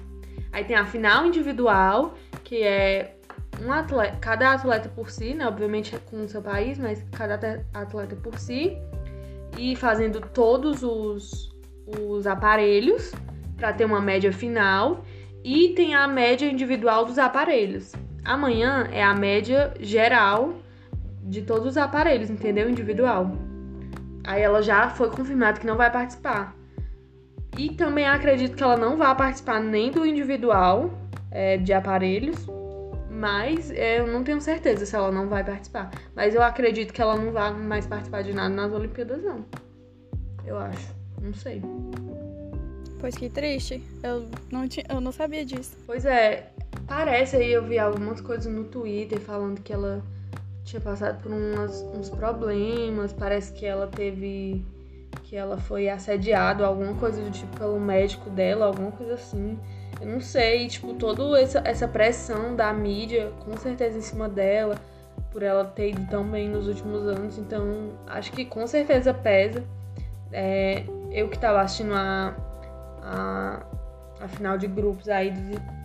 Aí 0.50 0.64
tem 0.64 0.74
a 0.74 0.87
final 0.87 1.27
individual, 1.27 2.14
que 2.42 2.62
é 2.62 3.14
um 3.62 3.70
atleta, 3.70 4.16
cada 4.22 4.55
atleta 4.55 4.88
por 4.88 5.11
si, 5.11 5.35
né? 5.35 5.46
Obviamente 5.46 5.94
com 6.07 6.22
o 6.22 6.29
seu 6.31 6.40
país, 6.40 6.79
mas 6.79 7.05
cada 7.12 7.62
atleta 7.74 8.16
por 8.16 8.38
si. 8.38 8.79
E 9.59 9.77
fazendo 9.77 10.22
todos 10.33 10.83
os, 10.83 11.55
os 12.00 12.27
aparelhos 12.27 13.12
para 13.59 13.70
ter 13.70 13.85
uma 13.85 14.00
média 14.00 14.33
final. 14.33 15.05
E 15.44 15.74
tem 15.74 15.94
a 15.94 16.09
média 16.09 16.50
individual 16.50 17.05
dos 17.05 17.18
aparelhos. 17.18 17.92
Amanhã 18.24 18.88
é 18.90 19.03
a 19.05 19.12
média 19.12 19.74
geral 19.79 20.55
de 21.22 21.42
todos 21.42 21.66
os 21.66 21.77
aparelhos, 21.77 22.31
entendeu? 22.31 22.66
Individual. 22.70 23.31
Aí 24.24 24.42
ela 24.42 24.62
já 24.62 24.88
foi 24.90 25.10
confirmado 25.10 25.60
que 25.60 25.66
não 25.66 25.76
vai 25.76 25.90
participar. 25.90 26.54
E 27.56 27.70
também 27.70 28.06
acredito 28.06 28.56
que 28.56 28.62
ela 28.62 28.76
não 28.76 28.96
vai 28.96 29.14
participar 29.14 29.60
nem 29.60 29.90
do 29.90 30.04
individual 30.04 30.90
é, 31.30 31.56
de 31.56 31.72
aparelhos. 31.72 32.46
Mas 33.10 33.70
é, 33.70 34.00
eu 34.00 34.08
não 34.08 34.24
tenho 34.24 34.40
certeza 34.40 34.84
se 34.84 34.96
ela 34.96 35.12
não 35.12 35.28
vai 35.28 35.44
participar. 35.44 35.90
Mas 36.16 36.34
eu 36.34 36.42
acredito 36.42 36.92
que 36.92 37.00
ela 37.00 37.16
não 37.16 37.30
vai 37.30 37.52
mais 37.52 37.87
participar 37.87 38.22
de 38.22 38.32
nada 38.32 38.52
nas 38.52 38.72
Olimpíadas, 38.72 39.22
não. 39.22 39.44
Eu 40.44 40.58
acho. 40.58 40.94
Não 41.22 41.32
sei. 41.32 41.62
Pois 42.98 43.14
que 43.14 43.28
triste. 43.28 43.82
Eu 44.02 44.26
não, 44.50 44.66
tinha, 44.66 44.84
eu 44.88 45.00
não 45.00 45.12
sabia 45.12 45.44
disso. 45.44 45.76
Pois 45.87 46.04
é, 46.04 46.50
parece 46.87 47.37
aí, 47.37 47.52
eu 47.52 47.64
vi 47.64 47.78
algumas 47.78 48.20
coisas 48.20 48.52
no 48.52 48.64
Twitter 48.64 49.20
falando 49.20 49.60
que 49.60 49.72
ela 49.72 50.02
tinha 50.64 50.81
passado 50.81 51.22
por 51.22 51.31
umas- 51.31 51.83
uns 51.94 52.09
problemas, 52.11 53.12
parece 53.12 53.53
que 53.53 53.66
ela 53.66 53.87
teve. 53.87 54.64
que 55.22 55.37
ela 55.37 55.57
foi 55.57 55.88
assediada, 55.88 56.66
alguma 56.66 56.94
coisa 56.94 57.22
do 57.22 57.31
tipo 57.31 57.57
pelo 57.57 57.79
médico 57.81 58.29
dela, 58.31 58.66
alguma 58.66 58.90
coisa 58.92 59.14
assim. 59.14 59.59
Eu 60.00 60.09
não 60.09 60.20
sei, 60.20 60.66
tipo, 60.66 60.92
toda 60.94 61.40
essa, 61.40 61.62
essa 61.64 61.87
pressão 61.88 62.55
da 62.57 62.72
mídia, 62.72 63.33
com 63.44 63.57
certeza 63.57 63.96
em 63.96 64.00
cima 64.03 64.29
dela, 64.29 64.74
por 65.31 65.42
ela 65.42 65.64
ter 65.64 65.90
ido 65.90 66.05
tão 66.11 66.24
bem 66.29 66.48
nos 66.48 66.66
últimos 66.68 67.07
anos, 67.07 67.38
então 67.38 67.92
acho 68.09 68.33
que 68.33 68.44
com 68.44 68.66
certeza 68.66 69.14
pesa. 69.14 69.64
É, 70.33 70.85
eu 71.12 71.29
que 71.29 71.38
tava 71.38 71.61
assistindo 71.61 71.94
a, 71.94 72.35
a, 73.03 73.62
a 74.20 74.29
final 74.29 74.59
de 74.59 74.66
grupos 74.66 75.09
aí, 75.09 75.33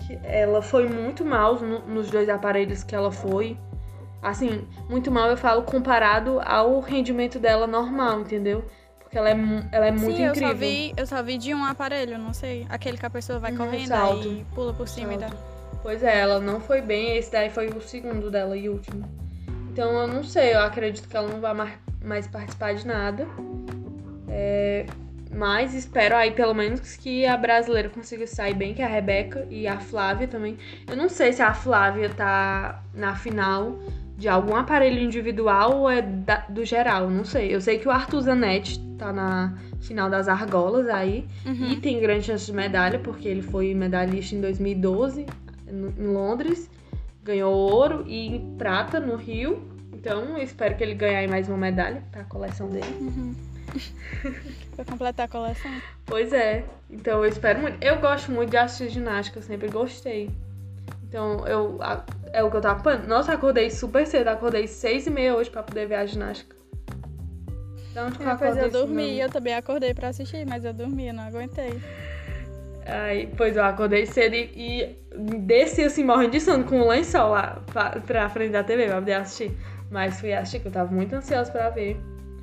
que 0.06 0.20
ela 0.24 0.62
foi 0.62 0.88
muito 0.89 1.24
mal 1.24 1.56
no- 1.60 1.88
nos 1.88 2.10
dois 2.10 2.28
aparelhos 2.30 2.84
que 2.84 2.96
ela 2.96 3.12
foi. 3.12 3.56
Assim, 4.21 4.67
muito 4.89 5.10
mal 5.12 5.29
eu 5.29 5.38
falo 5.38 5.63
comparado 5.63 6.39
ao 6.43 6.79
rendimento 6.82 7.39
dela 7.39 7.65
normal, 7.65 8.21
entendeu? 8.21 8.65
Porque 8.99 9.17
ela 9.17 9.29
é, 9.29 9.36
ela 9.71 9.88
é 9.88 9.91
muito 9.91 10.17
Sim, 10.17 10.23
eu 10.23 10.29
incrível. 10.32 10.49
só, 10.49 10.55
vi, 10.55 10.93
eu 10.97 11.08
só 11.08 11.23
vi 11.23 11.38
de 11.38 11.53
um 11.53 11.63
aparelho, 11.65 12.17
não 12.17 12.34
sei. 12.34 12.65
Aquele 12.69 12.97
que 12.97 13.05
a 13.05 13.10
pessoa 13.10 13.39
vai 13.39 13.51
Uhum, 13.51 13.58
correndo 13.58 13.88
salto. 13.88 14.27
e 14.27 14.45
pula 14.53 14.73
por 14.73 14.88
cima 14.88 15.13
e 15.13 15.19
Salto. 15.19 15.32
dá. 15.36 15.38
Pois 15.82 16.03
é, 16.03 16.19
ela 16.19 16.39
não 16.39 16.60
foi 16.60 16.82
bem, 16.82 17.17
esse 17.17 17.32
daí 17.32 17.49
foi 17.49 17.67
o 17.69 17.82
segundo 17.82 18.29
dela 18.29 18.55
e 18.58 18.67
último. 18.69 19.03
Então 19.71 19.91
eu 20.01 20.08
não 20.08 20.23
sei, 20.23 20.53
eu 20.53 20.60
acredito 20.60 21.08
que 21.08 21.15
ela 21.15 21.27
não 21.29 21.39
vai 21.39 21.53
mais 22.03 22.27
participar 22.27 22.73
de 22.75 22.86
nada. 22.86 23.25
É, 24.27 24.86
mas 25.32 25.73
espero 25.73 26.15
aí 26.15 26.32
pelo 26.32 26.53
menos 26.53 26.95
que 26.97 27.25
a 27.25 27.38
brasileira 27.38 27.89
consiga 27.89 28.27
sair 28.27 28.53
bem, 28.53 28.73
que 28.73 28.82
é 28.82 28.86
a 28.86 28.89
Rebeca 28.89 29.47
e 29.49 29.67
a 29.67 29.79
Flávia 29.79 30.27
também. 30.27 30.58
Eu 30.88 30.97
não 30.97 31.08
sei 31.10 31.34
se 31.34 31.41
a 31.41 31.53
Flávia 31.53 32.10
tá 32.10 32.84
na 32.93 33.15
final 33.15 33.79
de 34.19 34.27
algum 34.27 34.55
aparelho 34.55 34.99
individual 35.01 35.79
ou 35.79 35.89
é 35.89 36.01
da, 36.01 36.38
do 36.49 36.63
geral, 36.65 37.10
não 37.10 37.23
sei. 37.23 37.55
Eu 37.55 37.62
sei 37.62 37.79
que 37.79 37.88
o 37.88 37.91
Arthur 37.91 38.21
Zanetti 38.21 38.77
tá 38.97 39.13
na 39.13 39.58
final 39.79 40.10
das 40.10 40.27
argolas 40.27 40.88
aí 40.89 41.25
Uhum. 41.45 41.71
e 41.71 41.77
tem 41.77 41.99
grande 42.01 42.25
chance 42.25 42.45
de 42.45 42.51
medalha, 42.53 42.99
porque 42.99 43.27
ele 43.29 43.41
foi 43.41 43.73
medalhista 43.73 44.36
em 44.36 44.41
2012 44.41 45.25
no- 45.71 45.89
em 45.97 46.08
Londres, 46.13 46.69
ganhou 47.23 47.53
ouro 47.53 48.03
e 48.08 48.41
prata 48.58 48.99
no 48.99 49.15
Rio. 49.15 49.63
Então 49.93 50.38
eu 50.38 50.43
espero 50.43 50.75
que 50.75 50.84
ele 50.84 50.93
ganhe 50.95 51.15
aí 51.15 51.27
mais 51.27 51.47
uma 51.47 51.58
medalha 51.58 52.03
pra 52.12 52.23
coleção 52.25 52.67
dele. 52.69 52.86
Uhum. 52.99 53.34
pra 54.75 54.84
completar 54.86 55.27
a 55.27 55.29
coleção. 55.29 55.71
Pois 56.05 56.34
é. 56.34 56.65
Então 56.89 57.23
eu 57.23 57.29
espero 57.29 57.60
muito. 57.62 57.77
Eu 57.82 57.99
gosto 57.99 58.32
muito 58.32 58.49
de 58.49 58.58
assistir 58.58 58.89
ginástica, 58.93 59.39
eu 59.39 59.43
sempre 59.43 59.69
gostei. 59.69 60.29
Então 61.10 61.45
eu. 61.48 61.78
a- 61.82 62.06
é 62.32 62.43
o 62.43 62.50
que 62.52 62.58
eu 62.58 62.62
tava 62.62 62.82
falando. 62.82 63.08
Nossa, 63.08 63.34
acordei 63.34 63.69
super 63.72 64.06
cedo. 64.06 64.28
Acordei 64.28 64.67
seis 64.67 65.08
e 65.08 65.10
meia 65.10 65.36
hoje 65.36 65.50
pra 65.50 65.63
poder 65.63 65.88
ver 65.88 65.95
a 65.95 66.06
ginástica. 66.06 66.56
Eu 67.95 68.06
Depois 68.12 68.28
acordei 68.30 68.63
eu 68.65 68.72
dormi, 68.72 69.19
eu 69.19 69.30
também 69.30 69.56
acordei 69.56 69.93
pra 69.95 70.10
assistir, 70.10 70.45
mas 70.45 70.63
eu 70.63 70.72
dormi, 70.74 71.12
não 71.12 71.24
aguentei. 71.24 71.82
Aí, 72.86 73.28
pois 73.36 73.58
eu 73.58 73.63
acordei 73.63 74.06
cedo 74.06 74.36
e, 74.36 74.52
e 74.56 74.95
desci 75.39 75.82
assim, 75.84 76.04
morrendo 76.04 76.32
de 76.32 76.39
sono, 76.39 76.63
com 76.63 76.80
um 76.82 76.88
lençol 76.88 77.32
lá 77.32 77.62
pra, 77.74 78.00
pra 78.00 78.30
frente 78.30 78.52
da 78.52 78.63
TV 78.63 78.86
pra 78.86 78.95
poder 78.95 79.13
assistir. 79.13 79.52
Mas 79.91 80.19
fui 80.19 80.32
assistir, 80.34 80.60
que 80.60 80.67
eu 80.67 80.72
tava 80.72 80.91
muito 80.93 81.13
ansiosa 81.15 81.52
pra 81.52 81.69
ver. 81.72 81.98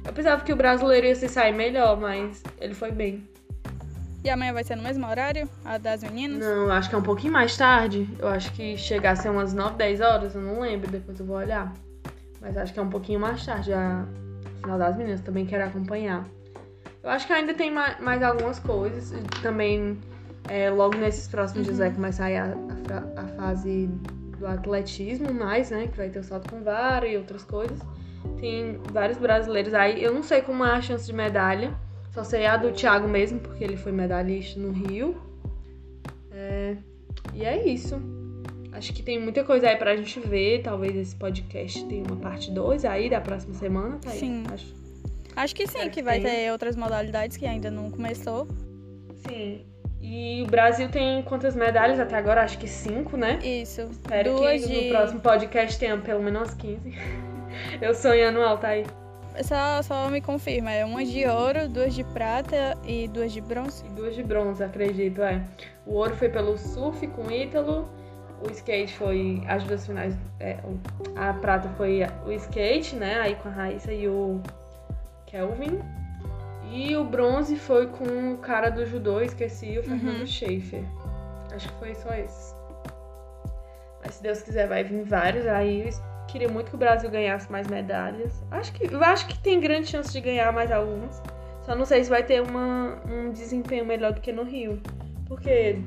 Eu 0.05 0.13
pensava 0.13 0.43
que 0.45 0.53
o 0.53 0.57
brasileiro 0.57 1.07
ia 1.07 1.15
se 1.15 1.29
sair 1.29 1.53
melhor, 1.53 1.99
mas 1.99 2.43
ele 2.61 2.75
foi 2.75 2.91
bem. 2.91 3.27
E 4.27 4.31
amanhã 4.31 4.53
vai 4.53 4.65
ser 4.65 4.75
no 4.75 4.83
mesmo 4.83 5.07
horário? 5.09 5.49
A 5.65 5.79
das 5.79 6.03
meninas? 6.03 6.41
Não, 6.41 6.65
eu 6.65 6.73
acho 6.73 6.89
que 6.89 6.97
é 6.97 6.99
um 6.99 7.03
pouquinho 7.03 7.33
mais 7.33 7.57
tarde. 7.57 8.09
Eu 8.19 8.27
acho 8.27 8.53
que 8.55 8.77
chegar 8.77 9.13
a 9.13 9.17
ser 9.17 9.29
umas 9.31 9.55
9, 9.55 9.77
10 9.77 10.01
horas, 10.01 10.35
eu 10.35 10.41
não 10.43 10.61
lembro, 10.61 10.91
depois 10.91 11.21
eu 11.21 11.25
vou 11.25 11.37
olhar. 11.37 11.73
Mas 12.41 12.57
acho 12.57 12.73
que 12.73 12.79
é 12.81 12.83
um 12.83 12.91
pouquinho 12.91 13.21
mais 13.21 13.47
tarde, 13.47 13.73
a 13.73 14.05
final 14.61 14.79
das 14.79 14.97
meninas, 14.97 15.21
também 15.21 15.47
quero 15.47 15.65
acompanhar. 15.65 16.25
Eu 17.05 17.11
acho 17.11 17.25
que 17.25 17.33
ainda 17.33 17.55
tem 17.55 17.71
ma- 17.71 17.95
mais 18.01 18.21
algumas 18.21 18.59
coisas. 18.59 19.15
Também, 19.43 19.97
é, 20.49 20.71
logo 20.71 20.97
nesses 20.99 21.29
próximos 21.29 21.65
dias 21.67 21.79
vai 21.79 21.93
começar 21.93 22.25
aí 22.25 22.37
a, 22.37 22.47
a 22.47 23.21
a 23.23 23.27
fase 23.29 23.87
do 24.41 24.45
atletismo 24.49 25.33
mais, 25.33 25.71
né? 25.71 25.87
Que 25.87 25.97
vai 25.97 26.09
ter 26.09 26.19
o 26.19 26.25
salto 26.25 26.51
com 26.51 26.65
vara 26.65 27.07
e 27.07 27.17
outras 27.17 27.45
coisas. 27.45 27.79
Tem 28.41 28.81
vários 28.93 29.19
brasileiros 29.19 29.73
aí. 29.73 30.03
Eu 30.03 30.13
não 30.13 30.25
sei 30.25 30.43
como 30.43 30.65
é 30.65 30.73
a 30.73 30.83
chance 30.83 31.07
de 31.07 31.13
medalha. 31.13 31.73
Só 32.17 32.25
sei 32.25 32.47
a 32.47 32.57
do 32.57 32.73
Thiago 32.73 33.07
mesmo, 33.07 33.39
porque 33.41 33.63
ele 33.63 33.77
foi 33.77 33.93
medalhista 33.93 34.59
no 34.59 34.73
Rio. 34.73 35.21
É, 36.33 36.75
E 37.35 37.45
é 37.45 37.69
isso. 37.69 38.01
Acho 38.73 38.95
que 38.95 39.03
tem 39.03 39.21
muita 39.21 39.45
coisa 39.45 39.69
aí 39.69 39.77
pra 39.77 39.95
gente 39.95 40.19
ver. 40.21 40.63
Talvez 40.63 40.97
esse 40.97 41.15
podcast 41.15 41.85
tenha 41.85 42.03
uma 42.05 42.17
parte 42.17 42.51
2 42.51 42.87
aí 42.87 43.11
da 43.11 43.21
próxima 43.21 43.53
semana, 43.53 43.99
tá 43.99 44.09
aí? 44.09 44.19
Sim. 44.19 44.45
Acho. 44.51 44.75
Acho 45.37 45.55
que 45.55 45.67
sim, 45.67 45.81
que 45.81 45.91
que 45.91 46.03
vai 46.03 46.19
ter 46.19 46.51
outras 46.51 46.75
modalidades 46.75 47.37
que 47.37 47.45
ainda 47.45 47.71
não 47.71 47.91
começou. 47.91 48.49
Sim. 49.29 49.67
E 50.01 50.43
o 50.43 50.47
Brasil 50.47 50.89
tem 50.89 51.23
quantas 51.23 51.55
medalhas 51.55 52.01
até 52.01 52.17
agora? 52.17 52.43
Acho 52.43 52.57
que 52.57 52.67
cinco, 52.67 53.19
né? 53.19 53.39
Isso. 53.43 53.83
Espero 53.91 54.37
Duas 54.37 54.65
que 54.65 54.73
de. 54.73 54.85
no 54.85 54.89
próximo 54.89 55.21
podcast 55.21 55.79
tenha 55.79 55.99
pelo 55.99 56.23
menos 56.23 56.41
umas 56.41 56.55
15. 56.55 56.81
Eu 57.83 57.95
sonhando 57.95 58.41
alto 58.41 58.65
aí. 58.65 58.87
Só, 59.45 59.83
só 59.83 60.09
me 60.09 60.21
confirma, 60.21 60.71
é 60.73 60.85
uma 60.85 61.05
de 61.05 61.27
ouro, 61.27 61.69
duas 61.69 61.95
de 61.95 62.03
prata 62.05 62.77
e 62.85 63.07
duas 63.09 63.33
de 63.33 63.41
bronze. 63.41 63.85
E 63.87 63.89
duas 63.91 64.15
de 64.15 64.23
bronze, 64.23 64.63
acredito, 64.65 65.23
é. 65.23 65.43
O 65.85 65.95
ouro 65.95 66.17
foi 66.17 66.29
pelo 66.29 66.57
surf 66.57 67.07
com 67.09 67.23
o 67.23 67.31
Ítalo. 67.33 67.89
O 68.47 68.51
skate 68.51 68.93
foi 68.97 69.43
as 69.49 69.65
duas 69.65 69.87
finais. 69.87 70.15
é, 70.41 70.59
a 71.17 71.33
prata 71.33 71.69
foi 71.77 72.01
o 72.27 72.33
skate, 72.33 72.95
né? 72.97 73.19
Aí 73.21 73.35
com 73.37 73.49
a 73.49 73.53
Raíssa 73.53 73.93
e 73.93 74.07
o 74.09 74.41
Kelvin. 75.27 75.81
E 76.71 76.97
o 76.97 77.05
bronze 77.05 77.57
foi 77.57 77.87
com 77.87 78.33
o 78.35 78.39
cara 78.39 78.69
do 78.71 78.85
judô, 78.85 79.21
esqueci, 79.21 79.79
o 79.79 79.83
Fernando 79.83 80.21
Uhum. 80.21 80.27
Schaefer. 80.27 80.85
Acho 81.55 81.69
que 81.73 81.79
foi 81.79 81.95
só 81.95 82.13
esse. 82.15 82.55
Mas 84.05 84.15
se 84.15 84.23
Deus 84.23 84.43
quiser, 84.43 84.67
vai 84.69 84.85
vir 84.85 85.03
vários. 85.05 85.47
Aí 85.47 85.89
queria 86.27 86.49
muito 86.49 86.71
que 86.71 86.75
o 86.75 86.79
Brasil 86.79 87.11
ganhasse 87.11 87.51
mais 87.51 87.67
medalhas. 87.67 88.33
Acho 88.51 88.73
que, 88.73 88.93
eu 88.93 89.03
acho 89.03 89.27
que 89.27 89.39
tem 89.39 89.61
grande 89.61 89.89
chance 89.89 90.13
de 90.13 90.21
ganhar 90.21 90.53
mais 90.53 90.71
algumas. 90.71 91.23
Só 91.65 91.75
não 91.75 91.85
sei 91.85 92.05
se 92.05 92.11
vai 92.11 92.23
ter 92.23 92.43
uma, 92.43 93.01
um 93.09 93.33
desempenho 93.33 93.85
melhor 93.85 94.13
do 94.13 94.21
que 94.21 94.33
no 94.33 94.45
Rio. 94.45 94.81
Porque 95.27 95.79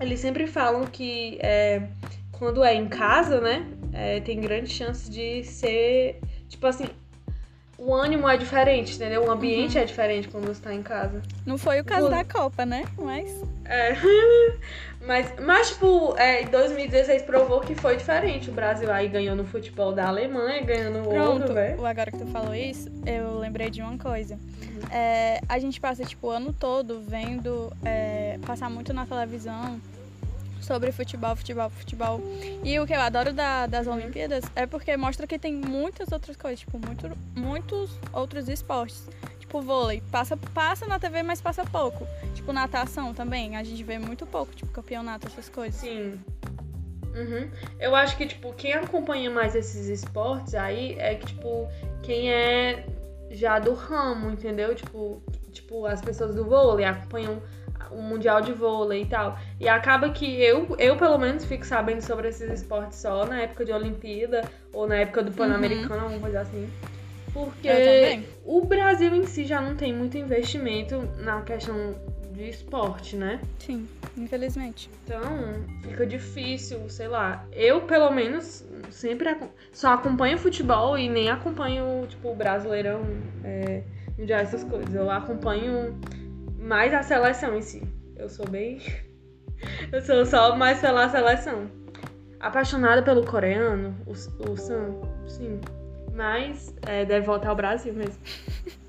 eles 0.00 0.20
sempre 0.20 0.46
falam 0.46 0.84
que 0.84 1.38
é, 1.40 1.88
quando 2.32 2.62
é 2.62 2.74
em 2.74 2.88
casa, 2.88 3.40
né? 3.40 3.66
é, 3.94 4.20
tem 4.20 4.40
grande 4.40 4.68
chance 4.68 5.08
de 5.08 5.44
ser. 5.44 6.20
Tipo 6.48 6.66
assim, 6.66 6.86
o 7.78 7.94
ânimo 7.94 8.28
é 8.28 8.36
diferente, 8.36 8.96
entendeu? 8.96 9.24
O 9.24 9.30
ambiente 9.30 9.78
é 9.78 9.84
diferente 9.84 10.28
quando 10.28 10.46
você 10.46 10.60
tá 10.60 10.74
em 10.74 10.82
casa. 10.82 11.22
Não 11.46 11.56
foi 11.56 11.80
o 11.80 11.84
caso 11.84 12.10
da 12.10 12.24
Copa, 12.24 12.66
né? 12.66 12.84
Mas. 12.98 13.30
É. 13.64 13.94
Mas, 15.06 15.32
mas 15.40 15.68
tipo, 15.70 16.14
é, 16.16 16.42
em 16.42 16.46
2016 16.46 17.22
provou 17.22 17.60
que 17.60 17.74
foi 17.74 17.96
diferente. 17.96 18.48
O 18.48 18.52
Brasil 18.52 18.90
aí 18.90 19.06
ganhou 19.08 19.36
no 19.36 19.44
futebol 19.44 19.92
da 19.92 20.08
Alemanha, 20.08 20.62
ganhando 20.62 21.00
o 21.00 21.08
Pronto, 21.10 21.42
ouro, 21.42 21.54
velho. 21.54 21.80
o- 21.80 21.86
agora 21.86 22.10
que 22.10 22.18
tu 22.18 22.26
falou 22.28 22.54
isso, 22.54 22.88
eu 23.04 23.38
lembrei 23.38 23.68
de 23.68 23.82
uma 23.82 23.98
coisa. 23.98 24.38
É, 24.90 25.40
a 25.48 25.58
gente 25.58 25.78
passa, 25.78 26.04
tipo, 26.04 26.28
o 26.28 26.30
ano 26.30 26.52
todo 26.54 27.02
vendo, 27.06 27.70
é, 27.84 28.38
passar 28.46 28.70
muito 28.70 28.94
na 28.94 29.04
televisão 29.04 29.78
sobre 30.60 30.90
futebol, 30.90 31.36
futebol, 31.36 31.68
futebol. 31.68 32.20
E 32.64 32.80
o 32.80 32.86
que 32.86 32.94
eu 32.94 33.00
adoro 33.02 33.30
da- 33.34 33.66
das 33.66 33.86
Olimpíadas 33.86 34.42
é 34.56 34.64
porque 34.64 34.96
mostra 34.96 35.26
que 35.26 35.38
tem 35.38 35.52
muitas 35.52 36.10
outras 36.12 36.34
coisas, 36.36 36.60
tipo, 36.60 36.78
muito, 36.78 37.10
muitos 37.36 37.90
outros 38.10 38.48
esportes. 38.48 39.06
Tipo, 39.54 39.62
vôlei, 39.62 40.02
passa, 40.10 40.36
passa 40.36 40.84
na 40.84 40.98
TV, 40.98 41.22
mas 41.22 41.40
passa 41.40 41.64
pouco. 41.64 42.04
Tipo, 42.34 42.52
natação 42.52 43.14
também, 43.14 43.56
a 43.56 43.62
gente 43.62 43.84
vê 43.84 44.00
muito 44.00 44.26
pouco, 44.26 44.52
tipo, 44.52 44.72
campeonato, 44.72 45.28
essas 45.28 45.48
coisas. 45.48 45.80
Sim. 45.80 46.20
Uhum. 47.14 47.48
Eu 47.78 47.94
acho 47.94 48.16
que, 48.16 48.26
tipo, 48.26 48.52
quem 48.54 48.72
acompanha 48.72 49.30
mais 49.30 49.54
esses 49.54 49.86
esportes 49.86 50.56
aí 50.56 50.96
é 50.98 51.14
que, 51.14 51.26
tipo, 51.26 51.68
quem 52.02 52.32
é 52.32 52.84
já 53.30 53.60
do 53.60 53.74
ramo, 53.74 54.28
entendeu? 54.32 54.74
Tipo, 54.74 55.22
tipo 55.52 55.86
as 55.86 56.00
pessoas 56.00 56.34
do 56.34 56.44
vôlei 56.44 56.84
acompanham 56.84 57.40
o 57.92 58.02
Mundial 58.02 58.40
de 58.40 58.52
Vôlei 58.52 59.02
e 59.02 59.06
tal. 59.06 59.38
E 59.60 59.68
acaba 59.68 60.10
que 60.10 60.42
eu, 60.42 60.74
eu 60.80 60.96
pelo 60.96 61.16
menos, 61.16 61.44
fico 61.44 61.64
sabendo 61.64 62.00
sobre 62.00 62.26
esses 62.26 62.50
esportes 62.50 62.98
só 62.98 63.24
na 63.24 63.42
época 63.42 63.64
de 63.64 63.70
Olimpíada 63.70 64.42
ou 64.72 64.88
na 64.88 64.96
época 64.96 65.22
do 65.22 65.30
Pan-Americano, 65.30 66.02
alguma 66.02 66.20
coisa 66.20 66.40
assim. 66.40 66.68
Porque 67.32 67.68
Eu 67.68 67.76
também. 67.76 68.33
O 68.44 68.64
Brasil 68.64 69.14
em 69.14 69.24
si 69.26 69.44
já 69.44 69.60
não 69.60 69.74
tem 69.76 69.92
muito 69.92 70.16
investimento 70.18 71.08
na 71.18 71.42
questão 71.42 71.94
de 72.32 72.48
esporte, 72.48 73.16
né? 73.16 73.40
Sim, 73.60 73.88
infelizmente. 74.16 74.90
Então, 75.04 75.20
fica 75.82 76.04
difícil, 76.06 76.88
sei 76.88 77.06
lá. 77.08 77.46
Eu, 77.52 77.82
pelo 77.82 78.10
menos, 78.10 78.64
sempre 78.90 79.28
aco- 79.28 79.48
só 79.72 79.92
acompanho 79.94 80.36
futebol 80.36 80.98
e 80.98 81.08
nem 81.08 81.30
acompanho, 81.30 82.06
tipo, 82.08 82.30
o 82.30 82.34
Brasileirão, 82.34 83.02
é, 83.44 83.82
mundial, 84.18 84.40
essas 84.40 84.64
coisas. 84.64 84.92
Eu 84.94 85.10
acompanho 85.10 85.98
mais 86.58 86.92
a 86.92 87.02
seleção 87.02 87.56
em 87.56 87.62
si. 87.62 87.82
Eu 88.16 88.28
sou 88.28 88.48
bem. 88.48 88.80
Eu 89.92 90.02
sou 90.02 90.26
só 90.26 90.54
mais 90.56 90.80
pela 90.80 91.08
seleção. 91.08 91.70
Apaixonada 92.40 93.02
pelo 93.02 93.24
coreano, 93.24 93.94
o, 94.06 94.10
o 94.50 94.56
Sam, 94.56 95.00
sim. 95.26 95.60
Mas 96.14 96.72
é, 96.82 97.04
deve 97.04 97.26
voltar 97.26 97.48
ao 97.50 97.56
Brasil 97.56 97.92
mesmo. 97.92 98.18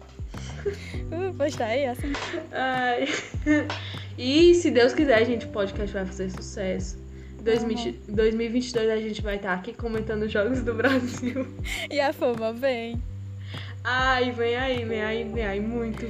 Uh, 0.65 1.31
pois 1.37 1.55
tá 1.55 1.65
aí, 1.65 1.85
assim. 1.85 2.11
Ai. 2.51 3.07
E 4.17 4.55
se 4.55 4.71
Deus 4.71 4.93
quiser, 4.93 5.25
gente, 5.25 5.45
o 5.45 5.49
podcast 5.49 5.93
vai 5.93 6.05
fazer 6.05 6.29
sucesso. 6.29 6.97
Em 7.39 7.43
2020 7.43 8.11
2022 8.11 8.89
a 8.89 8.97
gente 8.97 9.21
vai 9.21 9.35
estar 9.35 9.53
aqui 9.53 9.73
comentando 9.73 10.23
os 10.23 10.31
jogos 10.31 10.61
do 10.63 10.73
Brasil. 10.73 11.45
E 11.91 11.99
a 11.99 12.13
fama 12.13 12.53
vem. 12.53 13.01
Ai, 13.83 14.31
vem 14.31 14.55
aí, 14.55 14.85
vem 14.85 15.03
aí, 15.03 15.23
vem 15.25 15.45
aí, 15.45 15.59
muito. 15.59 16.05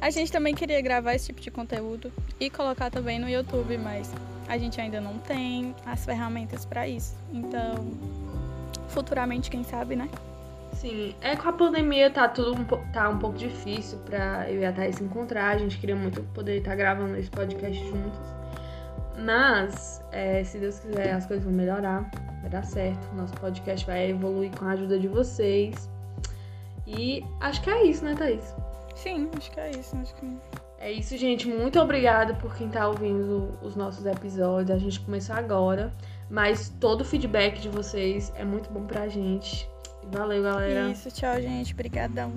A 0.00 0.10
gente 0.10 0.30
também 0.32 0.54
queria 0.54 0.80
gravar 0.82 1.14
esse 1.14 1.26
tipo 1.26 1.40
de 1.40 1.50
conteúdo 1.50 2.12
e 2.38 2.50
colocar 2.50 2.90
também 2.90 3.18
no 3.18 3.28
YouTube, 3.28 3.78
mas 3.78 4.12
a 4.48 4.58
gente 4.58 4.80
ainda 4.80 5.00
não 5.00 5.18
tem 5.18 5.74
as 5.86 6.04
ferramentas 6.04 6.66
pra 6.66 6.86
isso. 6.88 7.16
Então, 7.32 7.92
futuramente, 8.88 9.48
quem 9.48 9.62
sabe, 9.62 9.94
né? 9.96 10.10
Sim, 10.74 11.14
é 11.20 11.36
com 11.36 11.48
a 11.48 11.52
pandemia 11.52 12.10
tá 12.10 12.28
tudo 12.28 12.60
um, 12.60 12.64
tá 12.92 13.08
um 13.08 13.18
pouco 13.18 13.38
difícil 13.38 13.98
pra 14.00 14.50
eu 14.50 14.60
e 14.60 14.64
a 14.66 14.72
Thaís 14.72 14.96
se 14.96 15.04
encontrar. 15.04 15.54
A 15.54 15.58
gente 15.58 15.78
queria 15.78 15.96
muito 15.96 16.22
poder 16.34 16.58
estar 16.58 16.74
gravando 16.74 17.16
esse 17.16 17.30
podcast 17.30 17.82
juntos. 17.88 18.34
Mas, 19.18 20.02
é, 20.10 20.42
se 20.42 20.58
Deus 20.58 20.80
quiser, 20.80 21.12
as 21.12 21.26
coisas 21.26 21.44
vão 21.44 21.54
melhorar. 21.54 22.10
Vai 22.40 22.50
dar 22.50 22.64
certo. 22.64 23.14
Nosso 23.14 23.32
podcast 23.34 23.86
vai 23.86 24.10
evoluir 24.10 24.50
com 24.58 24.64
a 24.64 24.70
ajuda 24.70 24.98
de 24.98 25.08
vocês. 25.08 25.88
E 26.86 27.24
acho 27.40 27.62
que 27.62 27.70
é 27.70 27.84
isso, 27.84 28.04
né, 28.04 28.14
Thaís? 28.14 28.54
Sim, 28.96 29.30
acho 29.36 29.50
que 29.50 29.60
é 29.60 29.70
isso. 29.70 29.96
Acho 29.96 30.14
que... 30.16 30.36
É 30.78 30.92
isso, 30.92 31.16
gente. 31.16 31.48
Muito 31.48 31.80
obrigada 31.80 32.34
por 32.34 32.54
quem 32.54 32.68
tá 32.68 32.86
ouvindo 32.88 33.56
os 33.62 33.76
nossos 33.76 34.04
episódios. 34.04 34.70
A 34.70 34.78
gente 34.78 35.00
começou 35.00 35.34
agora, 35.36 35.94
mas 36.28 36.68
todo 36.80 37.00
o 37.00 37.04
feedback 37.04 37.60
de 37.60 37.68
vocês 37.68 38.32
é 38.36 38.44
muito 38.44 38.70
bom 38.70 38.84
pra 38.84 39.08
gente. 39.08 39.66
Valeu, 40.12 40.42
galera. 40.42 40.90
Isso, 40.90 41.10
tchau, 41.10 41.40
gente. 41.40 41.72
Obrigadão. 41.72 42.32